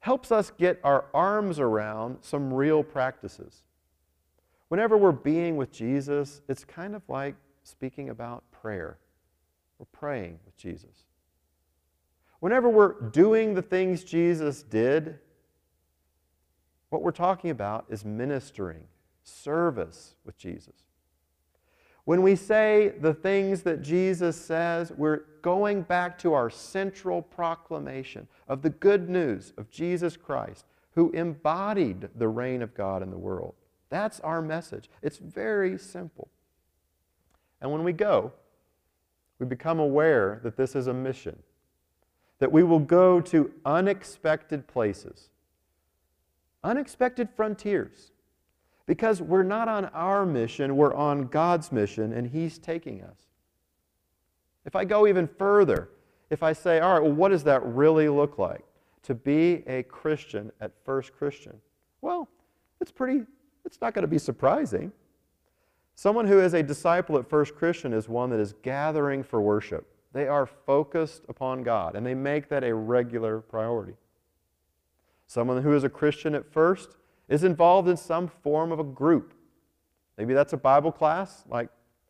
helps 0.00 0.30
us 0.30 0.52
get 0.58 0.78
our 0.84 1.06
arms 1.14 1.58
around 1.58 2.18
some 2.20 2.52
real 2.52 2.82
practices. 2.82 3.62
Whenever 4.68 4.98
we're 4.98 5.12
being 5.12 5.56
with 5.56 5.72
Jesus, 5.72 6.42
it's 6.46 6.62
kind 6.62 6.94
of 6.94 7.00
like 7.08 7.36
speaking 7.64 8.08
about 8.08 8.44
prayer. 8.52 8.98
We're 9.78 9.86
praying 9.86 10.38
with 10.44 10.56
Jesus. 10.56 11.06
Whenever 12.40 12.68
we're 12.68 13.00
doing 13.10 13.54
the 13.54 13.62
things 13.62 14.04
Jesus 14.04 14.62
did, 14.62 15.18
what 16.90 17.02
we're 17.02 17.10
talking 17.10 17.50
about 17.50 17.86
is 17.88 18.04
ministering, 18.04 18.84
service 19.22 20.14
with 20.24 20.36
Jesus. 20.36 20.84
When 22.04 22.20
we 22.20 22.36
say 22.36 22.92
the 23.00 23.14
things 23.14 23.62
that 23.62 23.82
Jesus 23.82 24.36
says, 24.36 24.92
we're 24.92 25.22
going 25.40 25.82
back 25.82 26.18
to 26.18 26.34
our 26.34 26.50
central 26.50 27.22
proclamation 27.22 28.28
of 28.46 28.60
the 28.60 28.70
good 28.70 29.08
news 29.08 29.54
of 29.56 29.70
Jesus 29.70 30.16
Christ, 30.16 30.66
who 30.94 31.10
embodied 31.12 32.10
the 32.14 32.28
reign 32.28 32.60
of 32.60 32.74
God 32.74 33.02
in 33.02 33.10
the 33.10 33.18
world. 33.18 33.54
That's 33.88 34.20
our 34.20 34.42
message. 34.42 34.90
It's 35.02 35.18
very 35.18 35.78
simple. 35.78 36.28
And 37.64 37.72
when 37.72 37.82
we 37.82 37.94
go, 37.94 38.30
we 39.38 39.46
become 39.46 39.80
aware 39.80 40.38
that 40.44 40.54
this 40.54 40.76
is 40.76 40.86
a 40.86 40.92
mission 40.92 41.42
that 42.38 42.52
we 42.52 42.62
will 42.62 42.78
go 42.78 43.22
to 43.22 43.50
unexpected 43.64 44.66
places, 44.66 45.30
unexpected 46.62 47.30
frontiers, 47.34 48.10
because 48.84 49.22
we're 49.22 49.44
not 49.44 49.66
on 49.66 49.86
our 49.86 50.26
mission, 50.26 50.76
we're 50.76 50.92
on 50.92 51.26
God's 51.28 51.72
mission, 51.72 52.12
and 52.12 52.26
He's 52.26 52.58
taking 52.58 53.02
us. 53.02 53.16
If 54.66 54.76
I 54.76 54.84
go 54.84 55.06
even 55.06 55.26
further, 55.26 55.88
if 56.28 56.42
I 56.42 56.52
say, 56.52 56.80
all 56.80 56.92
right, 56.92 57.02
well, 57.02 57.12
what 57.12 57.30
does 57.30 57.44
that 57.44 57.64
really 57.64 58.10
look 58.10 58.36
like 58.36 58.66
to 59.04 59.14
be 59.14 59.62
a 59.66 59.84
Christian 59.84 60.52
at 60.60 60.72
First 60.84 61.14
Christian? 61.14 61.58
Well, 62.02 62.28
it's 62.82 62.92
pretty, 62.92 63.22
it's 63.64 63.80
not 63.80 63.94
going 63.94 64.02
to 64.02 64.08
be 64.08 64.18
surprising. 64.18 64.92
Someone 65.94 66.26
who 66.26 66.40
is 66.40 66.54
a 66.54 66.62
disciple 66.62 67.16
at 67.18 67.28
First 67.28 67.54
Christian 67.54 67.92
is 67.92 68.08
one 68.08 68.30
that 68.30 68.40
is 68.40 68.54
gathering 68.62 69.22
for 69.22 69.40
worship. 69.40 69.86
They 70.12 70.26
are 70.26 70.46
focused 70.46 71.22
upon 71.28 71.62
God, 71.62 71.96
and 71.96 72.04
they 72.06 72.14
make 72.14 72.48
that 72.48 72.64
a 72.64 72.74
regular 72.74 73.40
priority. 73.40 73.94
Someone 75.26 75.62
who 75.62 75.74
is 75.74 75.84
a 75.84 75.88
Christian 75.88 76.34
at 76.34 76.52
first 76.52 76.96
is 77.28 77.44
involved 77.44 77.88
in 77.88 77.96
some 77.96 78.28
form 78.28 78.70
of 78.72 78.78
a 78.78 78.84
group. 78.84 79.34
Maybe 80.18 80.34
that's 80.34 80.52
a 80.52 80.56
Bible 80.58 80.92
class, 80.92 81.44
like 81.48 81.68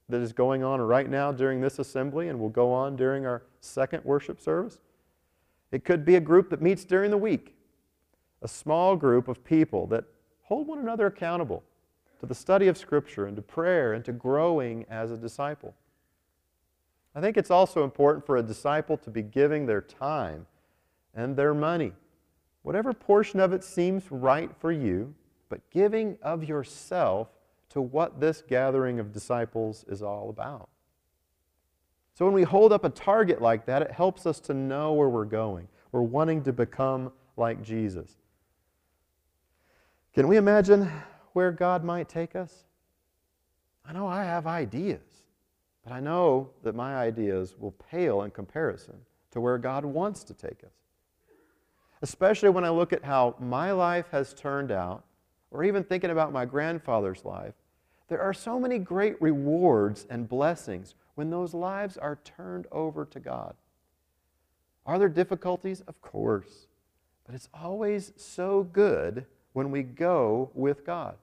that 0.09 0.21
is 0.21 0.33
going 0.33 0.63
on 0.63 0.81
right 0.81 1.09
now 1.09 1.33
during 1.33 1.61
this 1.61 1.79
assembly 1.79 2.29
and 2.29 2.39
will 2.39 2.51
go 2.51 2.73
on 2.73 2.97
during 2.97 3.25
our 3.25 3.43
second 3.61 4.05
worship 4.05 4.41
service. 4.41 4.81
It 5.73 5.85
could 5.85 6.05
be 6.05 6.17
a 6.17 6.21
group 6.21 6.51
that 6.51 6.61
meets 6.61 6.85
during 6.85 7.11
the 7.11 7.19
week, 7.19 7.55
a 8.43 8.49
small 8.49 8.97
group 8.97 9.29
of 9.29 9.45
people 9.45 9.87
that 9.89 10.05
hold 10.43 10.67
one 10.67 10.79
another 10.79 11.07
accountable 11.07 11.63
to 12.21 12.27
the 12.27 12.35
study 12.35 12.69
of 12.69 12.77
Scripture 12.79 13.27
and 13.27 13.37
to 13.37 13.43
prayer 13.43 13.93
and 13.93 14.05
to 14.05 14.13
growing 14.13 14.85
as 14.89 15.11
a 15.11 15.17
disciple. 15.17 15.75
I 17.15 17.21
think 17.21 17.37
it's 17.37 17.51
also 17.51 17.85
important 17.85 18.27
for 18.27 18.37
a 18.37 18.43
disciple 18.43 18.97
to 18.99 19.11
be 19.11 19.23
giving 19.23 19.67
their 19.67 19.81
time 19.81 20.47
and 21.15 21.37
their 21.37 21.55
money, 21.55 21.93
whatever 22.63 22.93
portion 22.93 23.39
of 23.39 23.53
it 23.53 23.63
seems 23.63 24.11
right 24.11 24.51
for 24.59 24.73
you, 24.73 25.15
but 25.49 25.71
giving 25.71 26.19
of 26.23 26.43
yourself 26.43 27.29
to 27.71 27.81
what 27.81 28.21
this 28.21 28.43
gathering 28.43 28.99
of 28.99 29.13
disciples 29.13 29.85
is 29.89 30.03
all 30.03 30.29
about. 30.29 30.69
So 32.15 32.25
when 32.25 32.35
we 32.35 32.43
hold 32.43 32.73
up 32.73 32.85
a 32.85 32.89
target 32.89 33.43
like 33.43 33.67
that, 33.67 33.83
it 33.83 33.91
helps 33.91 34.27
us 34.27 34.41
to 34.41 34.55
know 34.55 34.93
where 34.93 35.09
we're 35.09 35.25
going. 35.25 35.69
We're 35.93 36.03
wanting 36.03 36.43
to 36.45 36.53
become 36.53 37.13
like 37.37 37.63
Jesus. 37.63 38.17
Can 40.15 40.29
we 40.29 40.37
imagine 40.37 40.91
where 41.35 41.53
God 41.53 41.85
might 41.85 42.09
take 42.09 42.35
us? 42.35 42.65
I 43.87 43.93
know 43.93 44.07
I 44.07 44.25
have 44.25 44.47
ideas. 44.47 45.03
But 45.85 45.93
I 45.93 46.01
know 46.01 46.49
that 46.63 46.75
my 46.75 46.97
ideas 46.97 47.55
will 47.59 47.73
pale 47.73 48.23
in 48.23 48.31
comparison 48.31 48.97
to 49.33 49.41
where 49.41 49.59
God 49.59 49.85
wants 49.85 50.25
to 50.25 50.35
take 50.35 50.65
us. 50.65 50.73
Especially 52.01 52.49
when 52.49 52.65
I 52.65 52.71
look 52.71 52.93
at 52.93 53.05
how 53.05 53.37
my 53.39 53.73
life 53.73 54.07
has 54.11 54.33
turned 54.33 54.73
out, 54.73 55.05
or 55.51 55.63
even 55.63 55.85
thinking 55.85 56.11
about 56.11 56.33
my 56.33 56.47
grandfather's 56.47 57.25
life, 57.25 57.55
there 58.09 58.21
are 58.21 58.33
so 58.33 58.59
many 58.59 58.79
great 58.79 59.21
rewards 59.21 60.07
and 60.09 60.29
blessings 60.29 60.95
when 61.15 61.31
those 61.31 61.55
lives 61.55 61.97
are 61.97 62.19
turned 62.25 62.67
over 62.73 63.05
to 63.05 63.21
God. 63.21 63.55
Are 64.87 64.99
there 64.99 65.09
difficulties? 65.09 65.83
Of 65.83 66.01
course. 66.01 66.67
But 67.27 67.35
it's 67.35 67.49
always 67.55 68.13
so 68.17 68.65
good 68.65 69.27
when 69.53 69.71
we 69.71 69.83
go 69.83 70.51
with 70.55 70.85
God. 70.85 71.17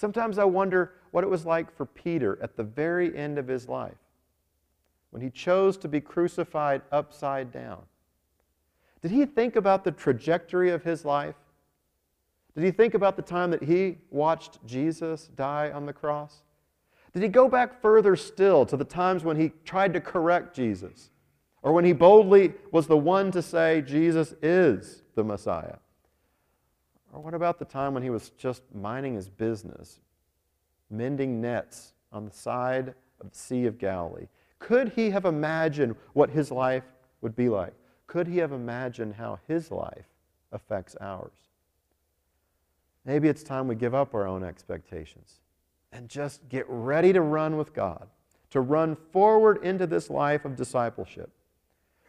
Sometimes 0.00 0.38
I 0.38 0.44
wonder 0.44 0.94
what 1.10 1.24
it 1.24 1.28
was 1.28 1.44
like 1.44 1.76
for 1.76 1.84
Peter 1.84 2.38
at 2.40 2.56
the 2.56 2.62
very 2.62 3.14
end 3.14 3.36
of 3.36 3.46
his 3.46 3.68
life 3.68 3.98
when 5.10 5.20
he 5.20 5.28
chose 5.28 5.76
to 5.76 5.88
be 5.88 6.00
crucified 6.00 6.80
upside 6.90 7.52
down. 7.52 7.82
Did 9.02 9.10
he 9.10 9.26
think 9.26 9.56
about 9.56 9.84
the 9.84 9.92
trajectory 9.92 10.70
of 10.70 10.82
his 10.82 11.04
life? 11.04 11.34
Did 12.54 12.64
he 12.64 12.70
think 12.70 12.94
about 12.94 13.14
the 13.14 13.22
time 13.22 13.50
that 13.50 13.62
he 13.62 13.98
watched 14.08 14.64
Jesus 14.64 15.28
die 15.36 15.70
on 15.70 15.84
the 15.84 15.92
cross? 15.92 16.44
Did 17.12 17.22
he 17.22 17.28
go 17.28 17.46
back 17.46 17.82
further 17.82 18.16
still 18.16 18.64
to 18.64 18.78
the 18.78 18.84
times 18.86 19.22
when 19.22 19.38
he 19.38 19.52
tried 19.66 19.92
to 19.92 20.00
correct 20.00 20.56
Jesus? 20.56 21.10
Or 21.60 21.74
when 21.74 21.84
he 21.84 21.92
boldly 21.92 22.54
was 22.72 22.86
the 22.86 22.96
one 22.96 23.30
to 23.32 23.42
say, 23.42 23.82
Jesus 23.82 24.32
is 24.40 25.02
the 25.14 25.24
Messiah? 25.24 25.76
Or 27.12 27.20
what 27.20 27.34
about 27.34 27.58
the 27.58 27.64
time 27.64 27.94
when 27.94 28.02
he 28.02 28.10
was 28.10 28.30
just 28.30 28.62
minding 28.74 29.14
his 29.14 29.28
business, 29.28 30.00
mending 30.90 31.40
nets 31.40 31.92
on 32.12 32.24
the 32.24 32.30
side 32.30 32.94
of 33.20 33.30
the 33.30 33.36
Sea 33.36 33.66
of 33.66 33.78
Galilee? 33.78 34.28
Could 34.58 34.90
he 34.90 35.10
have 35.10 35.24
imagined 35.24 35.96
what 36.12 36.30
his 36.30 36.50
life 36.50 36.84
would 37.20 37.34
be 37.34 37.48
like? 37.48 37.74
Could 38.06 38.28
he 38.28 38.38
have 38.38 38.52
imagined 38.52 39.14
how 39.14 39.40
his 39.48 39.70
life 39.70 40.06
affects 40.52 40.96
ours? 41.00 41.32
Maybe 43.04 43.28
it's 43.28 43.42
time 43.42 43.66
we 43.66 43.74
give 43.74 43.94
up 43.94 44.14
our 44.14 44.26
own 44.26 44.44
expectations 44.44 45.40
and 45.92 46.08
just 46.08 46.48
get 46.48 46.66
ready 46.68 47.12
to 47.12 47.20
run 47.20 47.56
with 47.56 47.72
God, 47.72 48.08
to 48.50 48.60
run 48.60 48.96
forward 49.12 49.64
into 49.64 49.86
this 49.86 50.10
life 50.10 50.44
of 50.44 50.54
discipleship, 50.54 51.30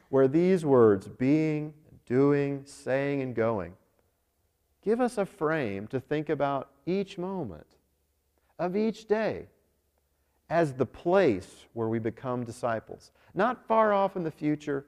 where 0.09 0.27
these 0.27 0.65
words, 0.65 1.07
being, 1.07 1.73
doing, 2.05 2.63
saying, 2.65 3.21
and 3.21 3.33
going, 3.33 3.73
give 4.83 5.01
us 5.01 5.17
a 5.17 5.25
frame 5.25 5.87
to 5.87 5.99
think 5.99 6.29
about 6.29 6.69
each 6.85 7.17
moment 7.17 7.67
of 8.59 8.75
each 8.75 9.07
day 9.07 9.47
as 10.49 10.73
the 10.73 10.85
place 10.85 11.65
where 11.73 11.87
we 11.87 11.97
become 11.97 12.43
disciples. 12.43 13.11
Not 13.33 13.65
far 13.67 13.93
off 13.93 14.15
in 14.15 14.23
the 14.23 14.31
future, 14.31 14.85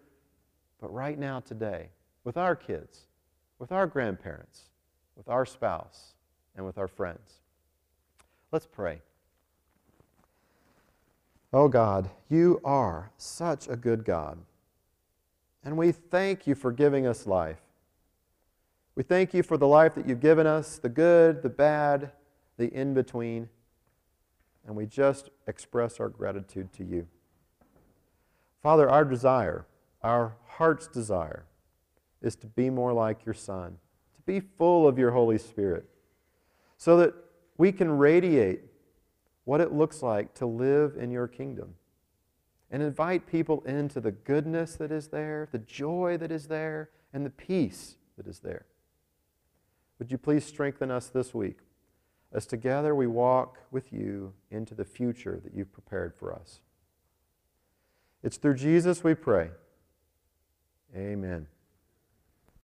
but 0.82 0.94
right 0.94 1.18
now, 1.18 1.40
today, 1.40 1.88
with 2.24 2.36
our 2.38 2.56
kids, 2.56 3.06
with 3.58 3.72
our 3.72 3.88
grandparents, 3.88 4.70
with 5.16 5.30
our 5.30 5.46
spouse, 5.46 6.14
and 6.56 6.66
with 6.66 6.78
our 6.78 6.88
friends. 6.88 7.40
Let's 8.52 8.68
pray. 8.68 9.02
Oh 11.54 11.68
God, 11.68 12.10
you 12.30 12.60
are 12.64 13.12
such 13.18 13.68
a 13.68 13.76
good 13.76 14.06
God. 14.06 14.38
And 15.64 15.78
we 15.78 15.92
thank 15.92 16.46
you 16.46 16.56
for 16.56 16.72
giving 16.72 17.08
us 17.08 17.26
life. 17.26 17.63
We 18.96 19.04
thank 19.04 19.34
you 19.34 19.42
for 19.42 19.58
the 19.58 19.68
life 19.68 19.96
that 19.96 20.08
you've 20.08 20.20
given 20.20 20.46
us, 20.46 20.78
the 20.78 20.90
good, 20.90 21.42
the 21.42 21.50
bad, 21.50 22.12
the 22.58 22.72
in 22.74 22.94
between. 22.94 23.50
And 24.66 24.76
we 24.76 24.86
just 24.86 25.30
express 25.48 26.00
our 26.00 26.10
gratitude 26.10 26.72
to 26.74 26.84
you. 26.84 27.08
Father, 28.62 28.90
our 28.90 29.04
desire, 29.04 29.66
our 30.02 30.36
heart's 30.46 30.88
desire, 30.88 31.46
is 32.22 32.36
to 32.38 32.48
be 32.48 32.70
more 32.70 32.94
like 32.94 33.26
your 33.26 33.34
Son, 33.34 33.78
to 34.16 34.22
be 34.22 34.40
full 34.40 34.88
of 34.88 34.98
your 34.98 35.12
Holy 35.12 35.38
Spirit, 35.38 35.86
so 36.78 36.96
that 36.98 37.14
we 37.58 37.72
can 37.72 37.98
radiate 37.98 38.62
what 39.44 39.60
it 39.60 39.74
looks 39.74 40.02
like 40.02 40.34
to 40.36 40.46
live 40.46 40.96
in 40.98 41.12
your 41.12 41.28
kingdom 41.28 41.76
and 42.72 42.82
invite 42.82 43.28
people 43.28 43.62
into 43.66 44.00
the 44.00 44.12
goodness 44.12 44.76
that 44.76 44.92
is 44.92 45.10
there, 45.10 45.50
the 45.52 45.60
joy 45.60 46.18
that 46.18 46.32
is 46.32 46.48
there, 46.48 46.90
and 47.14 47.26
the 47.26 47.30
peace 47.30 47.98
that 48.18 48.26
is 48.26 48.40
there. 48.40 48.66
Would 50.04 50.12
you 50.12 50.18
please 50.18 50.44
strengthen 50.44 50.92
us 50.92 51.08
this 51.08 51.34
week 51.34 51.60
as 52.34 52.46
together 52.46 52.94
we 52.94 53.08
walk 53.08 53.60
with 53.72 53.94
you 53.94 54.34
into 54.52 54.76
the 54.76 54.84
future 54.84 55.40
that 55.42 55.54
you've 55.54 55.72
prepared 55.72 56.14
for 56.14 56.36
us? 56.36 56.60
It's 58.22 58.36
through 58.36 58.56
Jesus 58.56 59.02
we 59.02 59.14
pray. 59.14 59.52
Amen. 60.94 61.48